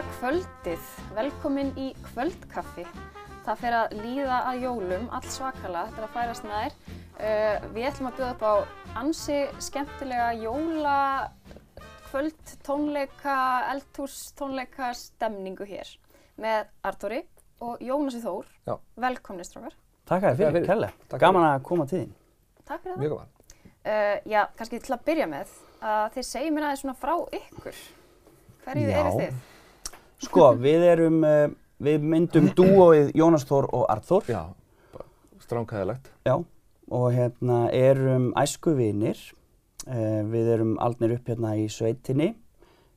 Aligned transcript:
Góða 0.00 0.16
kvöldið, 0.16 0.84
velkomin 1.12 1.76
í 1.76 1.92
kvöldkaffi. 2.00 2.88
Það 3.44 3.58
fer 3.60 3.74
að 3.76 3.92
líða 3.98 4.38
að 4.48 4.62
jólum, 4.64 5.02
allt 5.12 5.28
svakala, 5.28 5.82
þetta 5.90 6.00
er 6.00 6.06
að 6.06 6.14
færast 6.14 6.46
nær. 6.48 6.72
Uh, 7.18 7.60
við 7.74 7.88
ætlum 7.90 8.08
að 8.08 8.16
bjóða 8.16 8.32
upp 8.32 8.44
á 8.48 8.64
ansi 9.02 9.36
skemmtilega 9.60 10.30
jólakvöld, 10.40 12.40
tónleika, 12.64 13.68
eldhús, 13.74 14.32
tónleika 14.40 14.88
stemningu 14.96 15.68
hér 15.68 15.84
með 16.40 16.72
Artúri 16.80 17.20
og 17.60 17.76
Jónasi 17.84 18.24
Þór. 18.24 18.48
Já. 18.72 18.80
Velkomni 19.04 19.44
strákar. 19.44 19.76
Takk 20.08 20.24
að 20.24 20.32
þið 20.32 20.40
fyrir, 20.40 20.56
fyrir, 20.56 20.64
kærlega. 20.72 20.96
Takk 21.12 21.20
Gaman 21.28 21.44
að 21.50 21.60
koma 21.68 21.84
til 21.92 22.00
þín. 22.06 22.16
Takk 22.64 22.88
fyrir 22.88 22.96
það. 22.96 23.04
Mjög 23.04 23.12
gaman. 23.18 23.28
Uh, 23.84 24.16
já, 24.32 24.48
kannski 24.56 24.80
til 24.80 24.96
að 24.96 25.04
byrja 25.12 25.28
með 25.36 25.52
að 25.84 26.08
þið 26.16 26.24
segjum 26.32 26.56
mér 26.56 26.64
aðeins 26.70 26.88
svona 26.88 27.00
frá 27.04 27.14
ykkur. 27.44 27.76
Hverju 28.64 28.96
eru 28.96 29.12
þið? 29.20 29.49
Sko, 30.20 30.50
við 30.60 30.84
erum, 30.92 31.20
uh, 31.24 31.48
við 31.80 32.02
myndum 32.12 32.48
dúóið 32.56 33.12
Jónas 33.16 33.46
Þór 33.48 33.68
og 33.72 33.86
Arþór. 33.92 34.26
Já, 34.28 34.42
stránkæðilegt. 35.46 36.10
Já. 36.28 36.36
Og 36.90 37.06
hérna 37.14 37.60
erum 37.72 38.32
æsku 38.40 38.74
vinir. 38.76 39.18
Uh, 39.88 40.20
við 40.28 40.50
erum 40.56 40.74
aldnir 40.82 41.14
upp 41.16 41.30
hérna 41.32 41.54
í 41.56 41.68
sveitinni. 41.72 42.34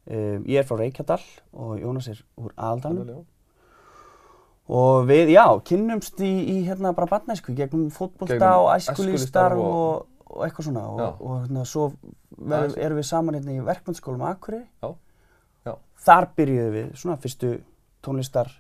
Uh, 0.04 0.42
ég 0.50 0.60
er 0.60 0.68
frá 0.68 0.76
Reykjadal 0.82 1.22
og 1.56 1.78
Jónas 1.80 2.10
er 2.12 2.20
úr 2.36 2.52
Aðaldalum. 2.60 3.22
Og 4.74 5.06
við, 5.10 5.34
já, 5.36 5.44
kynnumst 5.68 6.20
í, 6.24 6.32
í 6.54 6.58
hérna 6.68 6.94
bara 6.96 7.08
barnæsku, 7.12 7.52
gegnum 7.56 7.90
fótbolta 7.92 8.36
Gegnum 8.38 8.62
og 8.64 8.70
æskulýstarf 8.78 9.60
og- 9.60 10.06
og, 10.34 10.44
eitthvað 10.48 10.66
svona. 10.70 10.84
Já. 10.84 11.08
Og, 11.08 11.22
og 11.22 11.42
hérna 11.44 11.66
svo 11.68 11.88
erum 12.80 12.98
við 13.00 13.06
saman 13.10 13.36
hérna 13.36 13.52
í 13.58 13.64
verkmyndsskólum 13.68 14.24
Akureyri. 14.30 14.66
Já, 14.82 14.94
já. 15.66 15.74
Þar 16.06 16.28
byrjuðum 16.38 16.74
við 16.78 16.92
svona 17.00 17.18
fyrstu 17.24 17.54
tónlistar 18.04 18.52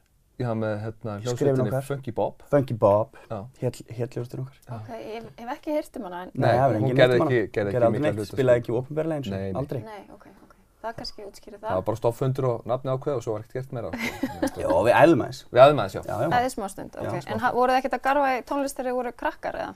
haf 0.44 0.58
með 0.59 0.73
hérna 0.84 1.14
okkar. 1.32 1.84
Funky 1.88 2.12
Bob. 2.12 2.42
Funky 2.52 2.73
Bob, 2.76 3.14
Já. 3.30 3.38
hér 3.62 4.08
hljóðstur 4.12 4.42
okkar. 4.44 4.58
Ok, 4.76 4.90
ég 5.00 5.28
hef 5.40 5.52
ekki 5.54 5.72
heyrt 5.78 6.00
um 6.00 6.08
hana 6.09 6.24
en... 6.26 6.31
Nei, 6.36 6.50
er 6.52 6.74
hún 6.74 6.96
gerði 6.98 7.20
um 7.22 7.28
ekki- 7.30 7.38
gerði 7.38 7.44
ekki 7.46 7.54
Gerði 7.54 7.76
aldrei 7.78 7.92
mikla 7.94 8.08
neitt, 8.09 8.18
hluta, 8.18 8.31
Spilaði 8.34 8.59
sko. 8.59 8.64
ekki 8.66 8.76
opinberlega 8.81 9.22
eins 9.22 9.30
og 9.30 9.36
Nei, 9.38 9.44
nei. 9.46 9.59
aldrei. 9.62 9.81
Nei, 9.86 10.02
ok, 10.18 10.26
ok. 10.44 10.56
Það 10.84 10.96
kannski 10.98 11.24
útskýrir 11.30 11.59
Það 11.62 11.70
það. 11.70 11.78
var 11.80 11.86
bara 11.88 12.00
stoffundur 12.02 12.48
og 12.50 12.66
nafni 12.68 12.92
ákveð 12.92 13.16
og 13.16 13.24
svo 13.24 13.36
var 13.38 13.46
ekkert 13.46 13.54
gert 13.62 13.72
meira. 13.78 13.92
Já, 14.64 14.68
við 14.68 14.94
æðum 15.00 15.24
aðeins. 15.24 15.40
Við 15.54 15.64
aðeins 15.64 15.80
aðeins, 15.80 15.96
já. 15.96 16.02
Já, 16.04 16.18
já. 16.28 16.42
Er 16.44 16.52
smá 16.58 16.68
stund, 16.74 16.98
ok. 17.00 17.08
Já, 17.08 17.31
en 17.31 17.44
voruð 17.56 17.72
þið 17.78 17.80
ekkert 17.80 17.98
að 18.00 18.04
garfa 18.09 18.34
í 18.36 18.44
tónlist 18.52 18.76
þegar 18.81 18.90
þið 18.92 18.98
voru 19.00 19.14
krakkar 19.24 19.59
eða? 19.64 19.74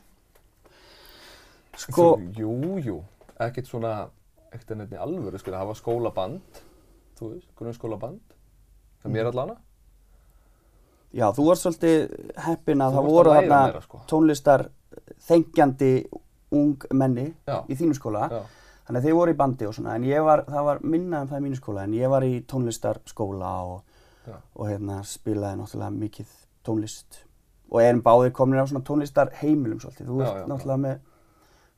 Sko, 1.77 2.07
Jú, 2.35 2.51
jú. 2.83 2.97
Ekkert 3.39 3.69
svona, 3.69 3.93
ekkert 4.51 4.73
enn 4.75 4.87
í 4.89 4.99
alvöru. 4.99 5.39
Það 5.39 5.67
var 5.71 5.77
skólaband, 5.79 6.61
þú 7.19 7.31
veist, 7.33 7.47
grunnskólaband. 7.59 8.19
Það 9.03 9.11
mér 9.15 9.29
allana. 9.31 9.55
já, 11.13 11.27
þú 11.33 11.45
varst 11.47 11.65
svolítið 11.65 12.15
heppinn 12.45 12.81
að 12.83 12.93
Þú 12.93 12.97
það 13.01 13.09
voru 13.11 13.31
að 13.33 13.41
meira, 13.49 13.81
sko. 13.81 13.99
tónlistar 14.11 14.65
þengjandi 15.27 15.91
ung 16.51 16.83
menni 16.93 17.33
Já. 17.47 17.63
í 17.67 17.75
þínu 17.75 17.95
skóla. 17.97 18.27
Já, 18.31 18.41
Þannig 18.87 19.01
að 19.01 19.05
þið 19.09 19.15
voru 19.17 19.31
í 19.33 19.35
bandi 19.35 19.65
og 19.67 19.73
svona, 19.75 19.95
en 19.99 20.03
ég 20.07 20.23
var, 20.23 20.45
það 20.47 20.63
var 20.63 20.77
minna 20.87 21.19
en 21.21 21.27
það 21.27 21.39
í 21.41 21.43
mínu 21.43 21.57
skóla, 21.59 21.81
en 21.83 21.93
ég 21.97 22.07
var 22.09 22.23
í 22.23 22.37
tónlistarskóla 22.47 23.49
og, 23.67 23.81
og 24.55 24.69
hérna 24.69 25.01
spilaði 25.03 25.59
náttúrulega 25.59 25.91
mikið 25.91 26.29
tónlist 26.63 27.17
og 27.67 27.81
erum 27.83 27.99
báðir 28.05 28.31
komin 28.31 28.61
á 28.63 28.67
svona 28.69 28.85
tónlistar 28.87 29.33
heimilum 29.41 29.81
svolítið. 29.83 30.07
Þú 30.07 30.21
ert 30.23 30.47
náttúrulega 30.47 30.79
með 30.85 31.01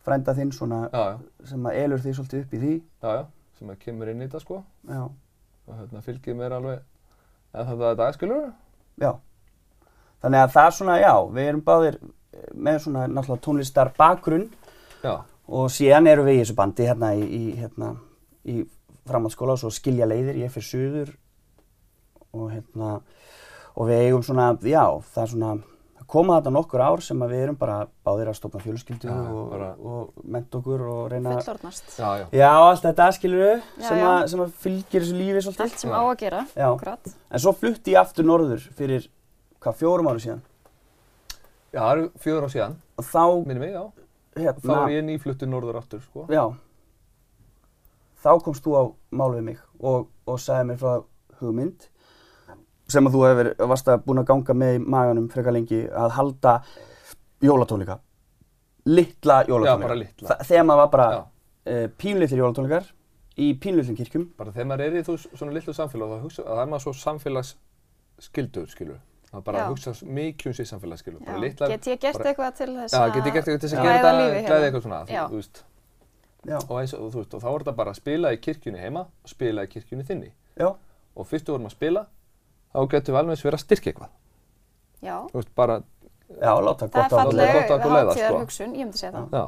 frænda 0.05 0.35
þinn 0.37 0.51
svona 0.53 0.83
Já, 0.93 1.01
já, 1.01 1.17
sem 1.49 1.65
að 1.65 1.79
elur 1.81 2.03
þig 2.05 2.15
svolítið 2.19 2.43
upp 2.45 2.53
í 2.53 2.61
því. 2.61 2.73
já, 3.01 3.09
já. 3.17 3.25
Sem 3.57 3.69
að 3.73 3.79
kemur 3.87 4.07
inn 4.13 4.21
í 4.21 4.27
þetta, 4.29 4.39
sko. 4.45 4.59
Já, 4.87 5.01
Og 5.69 5.75
hérna 5.77 6.01
fylgir 6.01 6.37
mér 6.37 6.55
alveg, 6.57 6.79
en 7.53 7.67
þetta 7.69 7.91
er 7.91 7.99
dagskilur. 7.99 8.47
já. 9.01 9.11
Þannig 10.19 10.41
að 10.43 10.53
það 10.55 10.65
er 10.65 10.75
svona, 10.75 10.95
já, 10.99 11.13
við 11.31 11.49
erum 11.49 11.61
báðir 11.63 11.97
með 12.53 12.81
svona 12.83 13.05
náttúrulega 13.07 13.43
tónlistar 13.45 13.91
bakgrunn 13.97 14.49
Já, 15.03 15.13
og 15.47 15.71
síðan 15.71 16.09
erum 16.11 16.27
við 16.27 16.39
í 16.39 16.41
þessu 16.41 16.55
bandi 16.57 16.87
hérna 16.89 17.13
í, 17.15 17.23
í, 17.23 17.43
hérna, 17.55 17.93
í 18.43 18.65
framhaldsskóla 19.09 19.55
og 19.55 19.61
svo 19.61 19.71
skilja 19.73 20.07
leiðir, 20.09 20.41
ég 20.43 20.51
fyrir 20.53 20.67
suður 20.67 21.13
og 22.35 22.51
hérna, 22.51 22.99
og 23.75 23.89
við 23.89 24.03
eigum 24.09 24.25
svona, 24.25 24.51
já, 24.61 24.83
það 25.13 25.23
er 25.23 25.31
svona, 25.33 25.53
koma 26.09 26.39
þetta 26.39 26.51
nokkur 26.55 26.81
ár 26.81 27.01
sem 27.05 27.19
að 27.21 27.31
við 27.35 27.43
erum 27.45 27.57
bara 27.59 27.75
báðir 28.05 28.31
að 28.31 28.37
stofna 28.39 28.61
fjölskyldu 28.63 29.09
og, 29.13 29.51
og 29.91 30.23
ment 30.35 30.55
okkur 30.59 30.81
og 30.89 31.01
reyna 31.13 31.35
að, 31.35 31.41
Fullorðnast. 31.45 31.91
já, 31.99 32.07
já. 32.21 32.25
já, 32.39 32.49
allt 32.65 32.85
þetta 32.87 33.07
skilur 33.17 33.43
Já, 33.51 33.83
sem, 33.85 34.03
sem 34.33 34.43
að 34.45 34.55
fylgir 34.63 35.05
þessu 35.05 35.17
lífi 35.19 35.43
svolítið. 35.45 35.65
Allt 35.67 35.83
sem 35.83 35.93
Já. 35.93 35.97
á 35.97 36.03
að 36.07 36.15
gera, 36.23 36.39
Já. 36.57 36.67
akkurat. 36.71 37.11
En 37.29 37.43
svo 37.45 37.53
flutti 37.61 37.93
ég 37.93 38.01
aftur 38.01 38.25
norður 38.25 38.65
fyrir, 38.79 39.05
hvað, 39.61 39.77
fjórum 39.83 40.09
ári 40.13 40.23
síðan 40.25 40.41
Já, 41.69 41.79
það 41.83 41.91
eru 41.93 42.07
fjögur 42.25 42.47
á 42.47 42.49
síðan, 42.55 42.75
og 42.97 43.05
þá, 43.05 43.23
minni 43.45 43.61
mig, 43.61 43.75
já. 43.77 43.83
hérna, 44.41 44.65
Þá 44.65 44.75
er 44.79 44.95
ég 44.95 45.05
nýfluttur 45.11 45.51
norður 45.51 45.77
aftur, 45.83 46.01
sko. 46.01 46.25
Já. 46.33 46.47
Þá 48.19 48.31
komst 48.43 48.65
þú 48.65 48.73
á 48.75 48.83
mál 49.15 49.29
við 49.37 49.45
mig 49.51 49.59
og, 49.79 50.09
og 50.27 50.41
sagði 50.41 50.71
mér 50.71 50.79
frá 50.81 50.95
hugmynd 51.39 51.85
sem 52.89 53.07
að 53.09 53.15
þú 53.15 53.23
hefur, 53.27 53.49
varst 53.71 53.89
að 53.91 54.05
búin 54.05 54.21
að 54.21 54.29
ganga 54.31 54.55
með 54.57 54.77
í 54.77 54.83
maganum 54.85 55.27
frekar 55.31 55.55
lengi 55.55 55.81
að 55.89 56.15
halda 56.17 56.53
jólatónleika. 57.45 57.99
Litla 58.89 59.41
jólatónleika. 59.49 60.39
þegar 60.47 60.65
maður 60.69 60.81
var 60.83 60.93
bara 60.95 61.09
uh, 61.19 61.85
pínlitlir 62.01 62.41
jólatónleikar 62.43 62.89
í 63.39 63.51
pínlitlum 63.61 63.99
kirkjum. 63.99 64.25
Bara 64.39 64.55
þegar 64.55 64.71
maður 64.71 64.87
er 64.87 64.97
í 64.99 65.05
þú 65.07 65.17
svona 65.27 65.55
litlu 65.55 65.75
samfélag, 65.75 66.15
þá 66.17 66.25
hugsa, 66.25 66.47
það 66.47 66.63
er 66.63 66.73
maður 66.73 66.85
svo 66.87 66.95
samfélagsskildur, 67.03 68.67
skilur. 68.73 68.99
Það 69.29 69.37
er 69.37 69.45
bara 69.45 69.59
Já. 69.59 69.63
að 69.63 69.73
hugsa 69.75 69.91
mikið 70.09 70.61
um. 71.13 71.25
Bara 71.25 71.41
litlar, 71.43 71.69
Get 71.69 71.87
ég 71.87 71.99
gert 72.01 72.17
bara- 72.17 72.29
eitthvað 72.31 72.55
til 72.57 72.71
þess 72.75 72.93
Já, 72.93 72.99
að 72.99 73.13
get 73.13 73.25
ég 73.25 73.33
gert 73.33 73.47
eitthvað 73.47 73.59
til 73.59 73.69
þess 73.69 73.77
að 73.77 73.83
græða 73.85 73.93
gera 73.93 74.09
þetta, 74.09 74.19
lífið 74.19 74.33
hérna? 74.33 74.49
glæði 74.49 74.65
eitthvað 74.69 74.85
svona, 74.85 75.01
Já. 75.07 75.23
þú, 75.29 75.35
veist. 75.35 75.63
Já. 76.49 76.57
Og, 76.57 76.79
eins, 76.79 76.93
og, 76.93 77.11
þú 77.13 77.19
veist, 77.19 77.33
og 77.33 77.41
þá 77.43 77.49
er 77.49 77.59
þetta 77.59 77.75
bara 77.75 77.91
að 77.91 77.99
spila 77.99 78.31
í 78.33 78.37
kirkjunni 78.41 78.79
heima 78.79 78.99
og 79.05 79.29
spila 79.29 79.63
í 79.63 79.67
kirkjunni 79.69 80.05
þinni. 80.07 80.31
Já. 80.57 80.69
Og 81.15 81.27
fyrst 81.27 81.45
við 81.45 81.53
vorum 81.53 81.69
að 81.69 81.75
spila, 81.75 82.05
þá 82.73 82.79
getum 82.93 83.13
við 83.15 83.19
alveg 83.21 83.35
eins 83.35 83.45
verið 83.45 83.59
að 83.59 83.63
styrkja 83.65 83.91
eitthvað. 83.93 84.11
Já, 85.01 85.15
Þú 85.31 85.39
veist, 85.39 85.53
bara, 85.55 85.79
Já, 86.29 86.51
láta 86.61 86.85
það 86.85 86.91
gott 86.93 86.99
er 87.03 87.09
falleg- 87.09 87.53
falleg 87.53 87.69
að 87.69 87.93
leiða, 87.95 88.11
hátíðar 88.13 88.29
sko. 88.29 88.39
hugsun, 88.43 88.73
ég 88.75 88.85
myndi 88.85 88.97
segja 88.99 89.11
það. 89.15 89.29
já, 89.33 89.45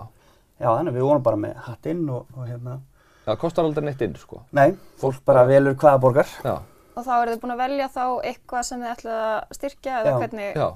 Já, 0.61 0.67
þannig 0.77 0.93
við 0.93 1.01
vorum 1.07 1.23
bara 1.23 1.37
með 1.37 1.55
hattinn 1.65 2.09
og, 2.09 2.25
og 2.37 2.47
hérna. 2.47 2.79
það 3.25 3.37
kostar 3.41 3.65
aldrei 3.65 3.85
neitt 3.85 4.01
inn, 4.01 4.15
sko. 4.15 4.41
Nei, 4.51 4.71
fólk 5.01 5.19
bara 5.25 5.43
velur 5.45 5.75
hvaða 5.75 5.99
borgar. 6.01 6.27
Já, 6.43 6.59
Og 6.95 7.05
þá 7.05 7.11
eru 7.21 7.31
þið 7.35 7.39
búin 7.41 7.53
að 7.53 7.61
velja 7.63 7.87
þá 7.87 8.03
eitthvað 8.27 8.63
sem 8.67 8.81
þið 8.81 8.89
ætlaði 8.91 9.19
að 9.27 9.53
styrkja 9.55 9.91
eða 10.01 10.09
Já. 10.11 10.17
hvernig, 10.19 10.55
já, 10.55 10.67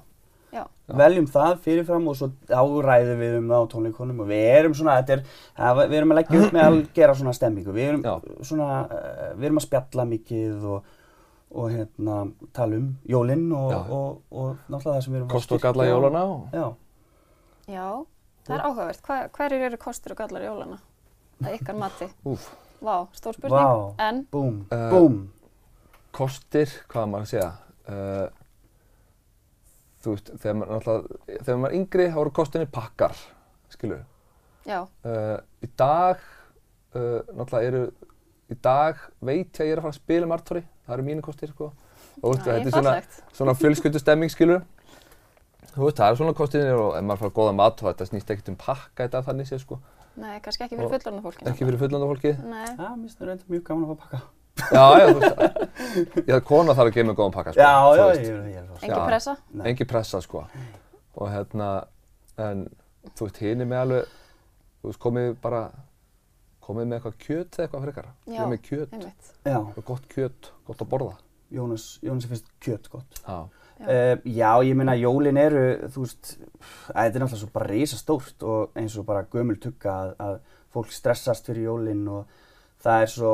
já, 0.56 0.64
Já. 0.88 0.96
veljum 0.96 1.26
það 1.28 1.58
fyrirfram 1.66 2.08
og 2.08 2.16
svo 2.16 2.30
áræðum 2.48 3.20
við 3.20 3.38
um 3.40 3.50
það 3.52 3.66
á 3.66 3.72
tónleikonum 3.74 4.20
og 4.24 4.28
við 4.30 4.46
erum 4.56 4.74
svona, 4.74 4.96
þetta 5.02 5.18
er, 5.18 5.24
við 5.90 5.98
erum 6.00 6.12
að 6.16 6.20
leggja 6.22 6.40
upp 6.46 6.54
með 6.56 6.66
að 6.70 6.78
gera 6.96 7.16
svona 7.20 7.34
stemmingu, 7.36 7.74
við 7.76 7.90
erum 7.90 8.06
Já. 8.06 8.14
svona, 8.48 8.70
uh, 8.86 9.34
við 9.36 9.50
erum 9.50 9.60
að 9.60 9.66
spjalla 9.68 10.06
mikið 10.14 10.64
og, 10.72 10.95
og 11.52 11.70
hérna 11.72 12.16
tala 12.54 12.76
um 12.82 12.88
jólinn 13.08 13.52
og, 13.54 13.72
Já. 13.72 13.80
og, 13.90 14.22
og, 14.32 14.58
náttúrulega 14.70 14.96
það 14.98 15.02
sem 15.06 15.14
við 15.14 15.20
erum 15.20 15.28
að 15.30 15.34
kost 15.36 15.52
og 15.56 15.62
galla 15.62 15.86
jólana 15.88 16.24
og, 16.26 16.48
Já, 16.54 16.66
já, 17.76 17.88
það 18.48 18.56
er 18.58 18.64
áhugavert. 18.70 19.02
Hva, 19.06 19.18
hverjir 19.38 19.66
eru 19.70 19.78
kostur 19.82 20.16
og 20.16 20.18
gallar 20.24 20.46
jólana? 20.48 20.80
Að 21.44 21.58
ykkar 21.60 21.76
mati. 21.80 22.08
úf, 22.26 22.50
Vá, 22.86 22.96
stór 23.16 23.34
spurning. 23.38 23.60
Vá. 23.60 23.94
En, 24.08 24.26
búm, 24.32 24.66
Eh, 24.72 24.90
búm, 24.92 25.16
kostir, 26.16 26.70
hvað 26.92 27.08
maður 27.12 27.26
að 27.26 27.32
segja, 27.32 27.52
uh, 27.90 28.28
þú 30.04 30.14
veist, 30.16 30.30
þegar 30.40 30.56
maður, 30.60 30.74
náttúrulega, 30.76 31.40
þegar 31.44 31.58
maður 31.62 31.72
er 31.74 31.78
yngri, 31.80 32.06
þá 32.14 32.20
eru 32.22 32.34
kostinni 32.40 32.68
pakkar, 32.72 33.16
skilur. 33.74 34.04
já, 34.66 34.80
Uh, 35.06 35.38
í 35.62 35.70
dag, 35.78 36.22
uh, 36.96 37.20
náttúrulega 37.36 37.68
eru, 37.72 37.84
í 38.50 38.56
dag 38.62 38.96
veit 39.22 39.52
ég 39.54 39.60
að 39.62 39.68
ég 39.68 39.72
er 39.76 39.78
að 39.82 39.86
fara 39.88 39.94
að 39.96 40.00
spila 40.00 40.26
með 40.30 40.38
Artori, 40.40 40.64
það 40.86 40.96
eru 40.98 41.08
mínu 41.10 41.26
kostir, 41.26 41.52
sko. 41.52 41.72
Og 42.22 42.38
þetta 42.38 42.56
er 42.62 42.72
svona, 42.72 42.94
svona 43.36 43.58
fjölskyldu 43.60 44.00
stemming, 44.02 44.32
skilur. 44.32 44.64
Þú 45.76 45.84
veist, 45.90 45.98
það 46.00 46.08
eru 46.08 46.22
svona 46.22 46.38
kostinir 46.38 46.80
og 46.80 46.94
ef 46.96 47.04
maður 47.04 47.26
fara 47.26 47.36
góða 47.36 47.58
mat 47.58 47.84
og 47.84 47.90
þetta 47.92 48.08
snýst 48.12 48.32
ekkert 48.32 48.54
um 48.54 48.58
pakka 48.62 49.08
þetta 49.08 49.24
þannig 49.28 49.50
séð, 49.50 49.62
sko. 49.66 49.80
Nei, 50.16 50.38
kannski 50.40 50.64
ekki 50.64 50.78
fyrir 50.80 50.94
fullorðna 50.94 51.26
fólki. 51.26 51.46
Ekki 51.52 51.68
fyrir 51.68 51.82
fullanda 51.82 52.08
fólkið. 52.14 52.38
Nei, 52.48 52.66
já, 52.70 52.88
mér 52.88 53.02
finnst 53.04 53.20
það 53.20 53.32
reynda 53.32 53.52
mjög 53.52 53.66
gaman 53.68 53.84
að 53.84 53.92
fá 53.92 54.06
pakka. 54.06 54.22
Já, 54.56 54.86
já, 54.96 55.06
þú 55.10 55.20
veist, 55.20 56.16
ég 56.30 56.46
kona 56.48 56.76
þarf 56.78 56.88
að 56.88 56.94
gefa 56.96 57.08
mig 57.10 57.18
góðan 57.20 57.36
pakka, 57.36 57.52
sko. 57.52 57.66
Já, 57.66 57.74
já, 58.00 58.06
ég, 58.16 58.30
ég 58.54 58.62
er 58.62 58.70
svo 58.70 58.78
engin 58.80 58.96
Já. 58.96 59.06
pressa. 59.10 59.34
Nei. 59.52 59.66
Engi 59.74 59.88
pressa 59.90 60.22
sko 60.24 60.46
og 61.16 61.32
hérna 61.32 61.68
en 62.42 62.66
þú 63.16 63.28
veist 63.28 63.42
hinn 63.44 63.64
er 63.64 63.70
með 63.70 63.82
alveg 63.84 64.16
þú 64.82 64.90
veist 64.92 65.02
komið 65.06 65.30
bara 65.44 65.62
komið 66.66 66.88
með 66.90 66.98
eitthvað 67.00 67.20
kjöt 67.26 67.58
eða 67.60 67.66
eitthvað 67.68 67.86
frekar 67.88 68.10
Já, 68.32 68.40
er 68.42 68.50
með 68.54 68.62
kjöt, 68.70 68.96
Einmitt. 68.98 69.30
Já, 69.46 69.58
og 69.62 69.84
gott 69.92 70.08
kjöt, 70.12 70.50
gott 70.68 70.82
að 70.86 70.92
borða 70.96 71.14
Jónas, 71.56 71.86
Jónas 72.04 72.26
finnst 72.32 72.48
kjöt 72.66 72.90
gott. 72.90 73.22
já, 73.22 73.38
Já. 73.76 73.86
Uh, 73.92 74.22
já, 74.32 74.50
ég 74.64 74.76
meina 74.80 74.94
jólin 74.96 75.36
eru, 75.38 75.62
þú 75.92 76.06
veist, 76.06 76.30
þetta 76.88 77.04
er 77.04 77.24
náttúrulega 77.26 77.40
svo 77.42 77.50
bara 77.54 77.66
risastórt 77.70 78.46
og 78.48 78.78
eins 78.80 78.96
og 78.98 79.04
bara 79.10 79.26
gömul 79.34 79.58
tugga 79.60 79.96
að, 80.00 80.14
að 80.24 80.38
fólk 80.72 80.94
stressast 80.96 81.50
fyrir 81.50 81.68
jólin 81.68 82.06
og 82.08 82.30
það 82.86 83.04
er 83.04 83.12
svo 83.12 83.34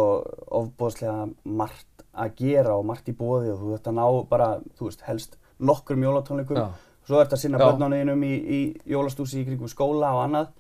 ofbóðslega 0.62 1.28
margt 1.46 2.06
að 2.12 2.34
gera 2.42 2.74
og 2.76 2.88
margt 2.90 3.12
í 3.12 3.16
bóði 3.16 3.52
og 3.54 3.62
þú 3.62 3.76
ert 3.78 3.90
að 3.92 3.98
ná 4.00 4.06
bara, 4.34 4.48
þú 4.80 4.90
veist, 4.90 5.06
helst 5.08 5.38
nokkrum 5.62 6.04
jólatónleikum. 6.08 6.58
Já. 6.58 6.90
Svo 7.08 7.22
ert 7.22 7.34
að 7.38 7.42
sinna 7.46 7.62
Já. 7.62 7.68
börnánuðinum 7.70 8.26
í, 8.26 8.34
í 8.58 8.60
jólastúsi 8.94 9.42
í 9.42 9.46
kringum 9.48 9.70
skóla 9.72 10.10
og 10.18 10.24
annað. 10.26 10.52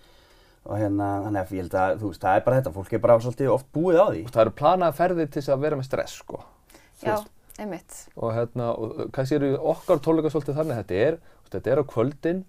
Og 0.70 0.78
hérna, 0.78 1.10
þannig 1.26 1.42
að 1.42 1.54
ég 1.56 1.64
held 1.64 1.76
að, 1.82 1.94
þú 2.02 2.10
veist, 2.12 2.22
það 2.22 2.38
er 2.38 2.44
bara 2.46 2.58
þetta, 2.60 2.74
fólk 2.76 2.92
er 2.94 3.02
bara 3.02 3.20
svolítið 3.24 3.52
oft 3.56 3.70
búið 3.74 3.98
á 3.98 4.06
því. 4.12 4.24
Það 4.30 4.44
eru 4.44 4.56
planaða 4.62 4.98
ferðir 5.00 5.30
til 5.32 5.42
þess 5.42 5.54
að 5.56 5.64
vera 5.66 5.80
með 5.80 5.88
stress, 5.88 6.18
sko. 6.22 6.42
Já, 7.02 7.16
einmitt. 7.58 7.98
Og 8.14 8.36
hérna, 8.38 8.70
og 8.78 9.02
kannski 9.16 9.40
eru 9.40 9.52
okkar 9.74 10.04
tónleika 10.06 10.34
svolítið 10.34 10.60
þannig 10.60 10.78
að 10.78 10.82
þetta 10.84 11.00
er, 11.08 11.20
þetta 11.56 11.74
er 11.74 11.82
á 11.82 11.86
kvöldin 11.96 12.44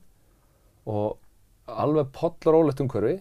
og 0.93 1.73
alveg 1.73 2.13
pollrólegt 2.17 2.83
umhverfi 2.85 3.19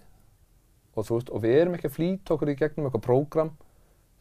og 0.91 1.07
þú 1.07 1.17
veist, 1.17 1.31
og 1.31 1.43
við 1.45 1.57
erum 1.61 1.75
ekki 1.77 1.87
að 1.87 1.97
flýta 1.97 2.35
okkur 2.35 2.51
í 2.51 2.57
gegnum 2.59 2.87
eitthvað 2.89 3.05
prógram 3.05 3.51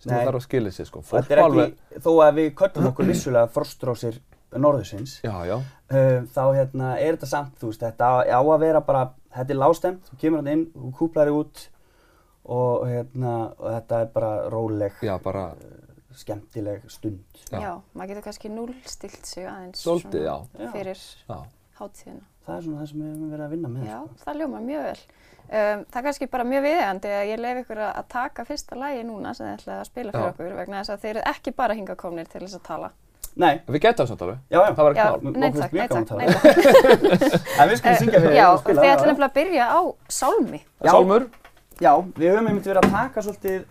sem 0.01 0.13
það 0.13 0.29
þarf 0.29 0.39
að 0.39 0.45
skilja 0.47 0.75
sig, 0.75 0.89
sko. 0.89 1.03
Fólk 1.05 1.27
Þetta 1.27 1.37
er 1.37 1.43
alveg, 1.45 1.73
ekki, 1.75 2.03
þó 2.07 2.11
að 2.25 2.37
við 2.39 2.51
köllum 2.61 2.91
okkur 2.91 3.11
vissulega 3.11 3.51
frostrósir 3.53 4.21
norðursins, 4.51 5.17
já, 5.23 5.35
já, 5.47 5.57
uh, 5.61 6.23
þá 6.35 6.43
hérna, 6.57 6.95
er 6.99 7.19
þetta 7.19 7.29
samt, 7.31 7.59
þú 7.61 7.71
veist, 7.71 7.83
þetta 7.85 8.09
á, 8.11 8.15
á 8.35 8.41
að 8.41 8.63
vera 8.65 8.81
bara, 8.87 9.03
þetta 9.35 9.55
er 9.55 9.61
lágstemt, 9.61 10.09
þú 10.11 10.19
kemur 10.25 10.43
hann 10.43 10.53
inn, 10.55 10.65
þú 10.75 10.91
kúplar 10.99 11.31
þig 11.31 11.39
út 11.41 11.63
og, 12.51 12.89
hérna, 12.89 13.35
og 13.59 13.69
þetta 13.77 14.01
er 14.03 14.11
bara 14.15 14.33
róleg, 14.51 14.99
já, 15.07 15.15
bara, 15.23 15.45
skemmtileg 16.17 16.85
stund. 16.91 17.23
Já. 17.51 17.61
Já. 17.61 17.73
maður 17.95 18.15
getur 18.15 18.27
kannski 18.27 18.51
núlstilt 18.53 19.27
sig 19.27 19.47
aðeins 19.47 19.85
Já. 19.87 20.71
fyrir 20.75 20.99
já. 21.29 21.39
hátíðina. 21.79 22.25
Það 22.47 22.57
er 22.57 22.65
svona 22.65 22.81
það 22.81 22.89
sem 22.91 23.03
við 23.03 23.11
höfum 23.11 23.31
verið 23.31 23.45
að 23.45 23.53
vinna 23.55 23.69
með. 23.71 23.85
Já, 23.87 23.99
Sko. 24.01 24.25
það 24.25 24.41
ljómar 24.41 24.65
mjög 24.67 24.87
vel. 24.89 25.03
Um, 25.51 25.85
það 25.91 25.99
er 26.01 26.05
kannski 26.07 26.27
bara 26.31 26.47
mjög 26.47 26.65
viðeigandi 26.67 27.13
að 27.15 27.29
ég 27.31 27.41
lef 27.41 27.61
ykkur 27.65 27.83
að 27.87 28.09
taka 28.09 28.45
fyrsta 28.47 28.79
lagi 28.79 29.05
núna 29.07 29.35
sem 29.35 29.47
þið 29.47 29.55
ætlaði 29.59 29.79
að 29.79 29.89
spila 29.91 30.13
fyrir 30.15 30.27
Já. 30.27 30.33
okkur 30.35 30.59
vegna 30.59 30.81
þess 30.81 30.95
að 30.95 31.05
þeir 31.05 31.15
eru 31.15 31.25
ekki 31.31 31.55
bara 31.59 31.77
hingað 31.79 32.01
komnir 32.03 32.31
til 32.31 32.43
þess 32.45 32.59
að 32.59 32.67
tala. 32.69 32.91
Nei, 33.39 33.61
Við 33.71 33.81
getum 33.85 34.05
það 34.05 34.09
samt 34.11 34.23
alveg, 34.25 34.39
já, 34.51 34.59
já, 34.59 34.73
það 34.75 34.87
var 34.87 34.97
Já, 34.97 35.03
ekki 35.07 35.25
mál. 35.25 35.35
Nei 35.41 35.51
takk, 35.55 35.73
nei 35.73 35.89
takk, 35.89 36.11
að 36.11 36.19
nei 36.19 36.27
takk. 36.35 37.37
en 37.63 37.71
við 37.71 37.77
skulum 37.79 37.99
syngja 38.01 38.21
fyrir 38.25 38.35
Já, 38.37 38.47
og 38.51 38.59
spila. 38.61 38.81
þið 38.81 38.89
já, 38.89 38.95
ætlum 38.97 39.07
já. 39.07 39.11
nefnilega 39.11 39.29
að 39.31 39.37
byrja 39.39 39.69
á 39.71 39.81
sálmi. 40.19 40.61
Já. 40.61 40.91
Sálmur, 40.91 41.27
Já, 41.81 41.93
við 42.19 42.33
höfum 42.35 42.49
einmitt 42.51 42.67
verið 42.69 42.83
að 42.85 42.91
taka 42.93 43.23
svolítið 43.25 43.63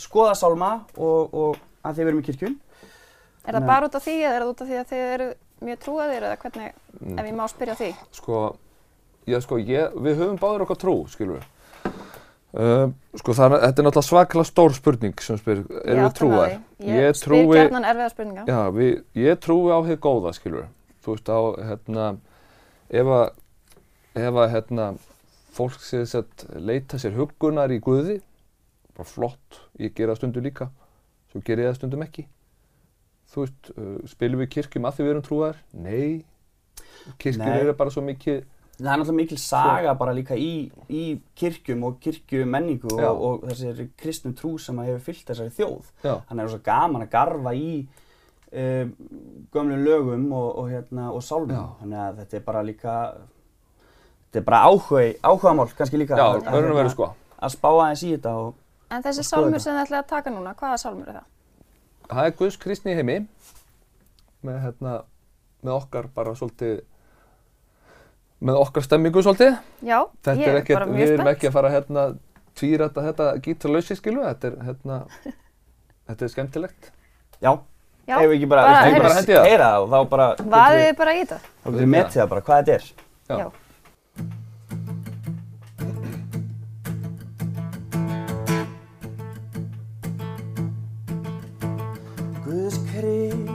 skoða 0.00 0.34
sálma 0.38 0.70
og, 0.96 1.34
og 1.34 1.58
að 1.84 1.98
þið 1.98 2.08
verum 2.08 2.22
í 2.22 2.26
kirkjun. 2.30 2.56
Er 3.44 3.56
það 3.58 3.66
bara 3.68 3.90
út 3.90 3.98
af 3.98 4.06
því 4.06 4.14
eða 4.20 4.32
er 4.38 4.40
það 4.44 4.52
út 4.54 4.62
af 4.64 4.70
því 4.70 4.78
að 4.80 4.90
þið 4.94 5.04
eru 5.16 5.28
mjög 5.66 5.82
trúaðir 5.84 6.26
eða 6.30 6.38
hvernig, 6.40 6.74
ef 7.20 7.28
ég 7.28 7.36
má 7.36 7.44
spyrja 7.50 7.76
því? 7.76 7.90
sko, 8.16 8.40
ég, 9.28 9.44
sko, 9.44 9.58
ég, 9.60 9.98
við 10.06 10.20
höfum 10.22 10.40
báðir 10.40 10.64
okkar 10.64 10.80
trú, 10.80 10.94
skilur 11.12 11.40
við. 11.40 11.48
Uh, 12.50 12.90
sko, 13.14 13.30
það, 13.36 13.52
er- 13.54 13.60
þetta 13.68 13.78
er 13.82 13.86
náttúrulega 13.86 14.08
svakalega 14.08 14.48
stór 14.48 14.72
spurning 14.74 15.20
sem 15.22 15.36
spyr, 15.38 15.60
erum 15.84 16.06
við 16.08 16.14
trúar? 16.18 16.54
Ég, 16.82 16.96
Ég 16.98 17.14
spyr 17.14 17.28
trúi- 17.28 17.58
gjarnan 17.60 17.84
erfiða 17.86 18.08
spurninga. 18.10 18.44
Já, 18.50 18.58
við, 18.74 19.04
ég 19.22 19.38
trúi 19.44 19.70
á 19.70 19.78
þið 19.86 20.00
góða, 20.02 20.32
skilur. 20.34 20.64
Þú 21.04 21.14
veist, 21.14 21.30
á, 21.30 21.40
hérna, 21.68 22.08
ef 22.90 23.06
að, 23.06 23.30
ef 24.18 24.34
að, 24.42 24.48
hérna, 24.56 24.88
fólk 25.54 25.78
sé 25.78 26.02
þess 26.02 26.18
að 26.18 26.60
leita 26.66 26.98
sér 26.98 27.14
huggunar 27.14 27.70
í 27.70 27.78
Guði, 27.86 28.18
bara 28.98 29.06
flott, 29.08 29.60
ég 29.78 29.94
gera 29.94 30.12
það 30.16 30.20
stundum 30.24 30.44
líka, 30.50 30.70
svo 31.30 31.42
ger 31.46 31.62
ég 31.62 31.70
það 31.70 31.78
stundum 31.78 32.02
ekki. 32.02 32.26
Þú 33.30 33.44
veist, 33.46 33.70
uh, 33.78 33.94
spilum 34.10 34.42
við 34.42 34.50
kirkjum 34.56 34.90
að 34.90 34.96
því 34.98 35.06
við 35.06 35.10
erum 35.14 35.22
trúar? 35.30 35.56
Nei. 35.72 36.24
Kirkjur 37.22 37.46
Nei. 37.46 37.60
eru 37.62 37.74
bara 37.78 37.90
svo 37.94 38.02
mikið, 38.02 38.42
Það 38.80 38.92
er 38.92 39.00
náttúrulega 39.00 39.16
mikil 39.20 39.38
saga 39.38 39.94
bara 40.00 40.12
líka 40.16 40.36
í, 40.40 40.70
í 40.88 41.02
kirkjum 41.36 41.82
og 41.84 41.98
kirkjumenningu 42.00 42.92
og, 42.96 43.24
og 43.26 43.42
þessari 43.50 43.88
kristnum 44.00 44.34
trú 44.38 44.54
sem 44.58 44.78
að 44.80 44.88
hefur 44.90 45.02
fyllt 45.10 45.26
þessari 45.32 45.52
þjóð. 45.58 45.90
já, 46.04 46.14
Þannig 46.28 46.40
er 46.40 46.46
það 46.46 46.54
svo 46.54 46.60
gaman 46.70 47.04
að 47.04 47.10
garfa 47.12 47.52
í 47.54 47.72
um, 48.52 48.94
gömlum 49.52 49.84
lögum 49.84 50.24
og, 50.32 50.48
og, 50.62 50.70
hérna, 50.72 51.10
og 51.12 51.22
sálmum. 51.26 51.52
Já. 51.58 51.66
Þannig 51.82 52.00
að 52.06 52.22
þetta 52.22 52.38
er 52.40 52.46
bara 52.48 52.62
líka, 52.66 52.94
þetta 54.30 54.40
er 54.42 54.46
bara 54.48 54.62
áhuga, 54.70 55.02
áhugamál 55.28 55.68
kannski 55.76 56.00
líka. 56.00 56.16
já, 56.16 56.24
að- 56.30 56.40
að, 56.40 56.52
verður 56.56 56.70
að 56.70 56.78
vera 56.80 56.88
hérna, 56.88 56.94
sko. 56.96 57.10
Að 57.40 57.54
spá 57.56 57.68
aðeins 57.74 58.02
í 58.08 58.14
þetta 58.16 58.34
og 58.46 58.54
En 58.90 59.02
þessi 59.04 59.20
Og 59.22 59.26
skoða 59.26 59.30
sálmur 59.30 59.52
þetta. 59.54 59.62
sem 59.62 59.74
þið 59.76 59.84
ætlaði 59.84 60.02
að 60.02 60.08
taka 60.10 60.30
núna, 60.34 60.54
hvaða 60.58 60.78
sálmur 60.82 61.08
er 61.12 61.20
það? 61.20 61.26
Það 62.10 62.24
er 62.26 62.32
Guðs 62.40 62.56
kristni 62.58 62.90
í 62.90 62.96
heimi 62.98 63.18
með, 64.42 64.56
hérna, 64.64 64.94
með 65.62 65.74
okkar 65.76 66.08
bara 66.16 66.32
svolítið 66.34 66.80
með 68.40 68.58
okkar 68.62 68.82
stemmingu 68.86 69.22
svolítið. 69.24 69.56
Já, 69.84 69.98
Þetta 70.24 70.36
ég 70.40 70.46
er 70.48 70.54
er 70.54 70.60
ekkert, 70.62 70.78
bara 70.78 70.86
við 70.90 70.94
mjög 70.98 71.08
erum 71.10 71.20
spennt. 71.20 71.32
ekki 71.36 71.48
að 71.50 71.56
fara 71.58 71.70
hérna 71.74 72.04
tvírætta 72.60 73.04
þetta 73.08 73.26
gítarlausi 73.44 73.96
skilu, 73.98 74.22
þetta 74.24 74.48
er 74.50 74.56
hérna, 74.68 75.00
þetta 76.10 76.24
er 76.28 76.32
skemmtilegt. 76.34 76.90
já, 77.44 77.52
Já, 78.08 78.16
ef 78.16 78.26
við 78.30 78.36
ekki 78.40 78.48
bara, 78.50 78.62
bara 78.64 78.78
við 78.80 78.90
heyrðu- 78.90 79.02
bara 79.04 79.14
hendi 79.20 79.34
það. 79.36 79.44
Heyra 79.50 79.66
það 79.70 79.82
og 79.84 79.90
þá 79.92 80.08
bara 80.14 80.28
vaðið 80.56 80.84
þið 80.88 80.96
bara 81.02 81.12
í 81.14 81.20
þetta. 81.20 81.38
Þá 81.60 81.66
getum 81.70 81.80
við 81.84 81.90
metið 81.94 82.20
það 82.20 82.30
bara, 82.34 82.40
hvað 82.48 82.60
þetta 82.60 82.74
er. 82.74 82.84
Já. 83.30 83.36
Já. 83.38 83.50
Guðs 92.44 92.76
kristni 92.88 93.49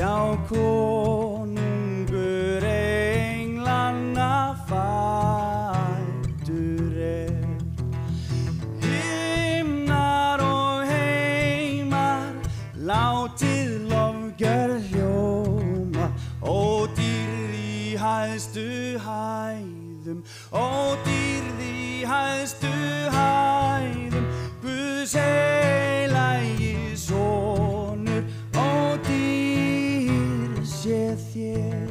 lága 0.00 0.40
Sjá 0.48 0.89
sé 31.20 31.52
þér. 31.52 31.90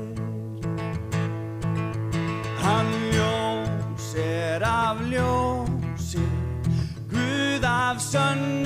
Hann 2.63 2.91
ljós 3.13 4.13
er 4.15 4.61
af 4.63 4.97
ljósi, 5.11 6.25
Guð 7.11 7.63
af 7.63 7.97
sönnum 8.01 8.58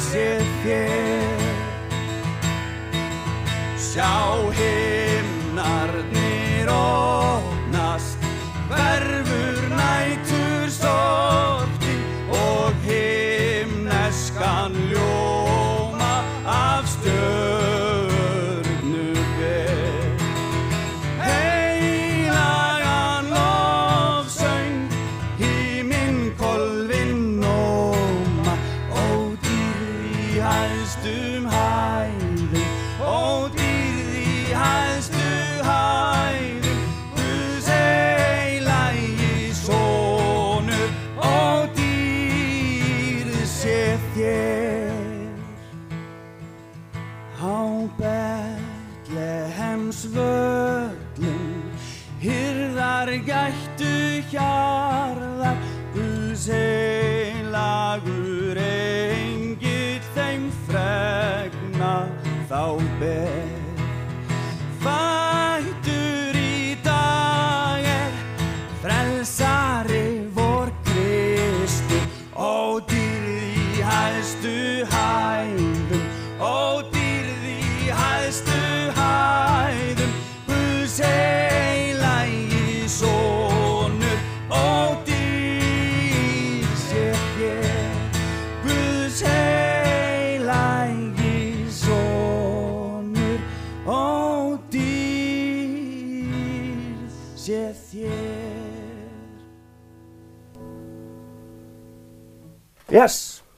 sé 0.09 0.41
þér. 0.65 1.45
Sjá 3.77 4.44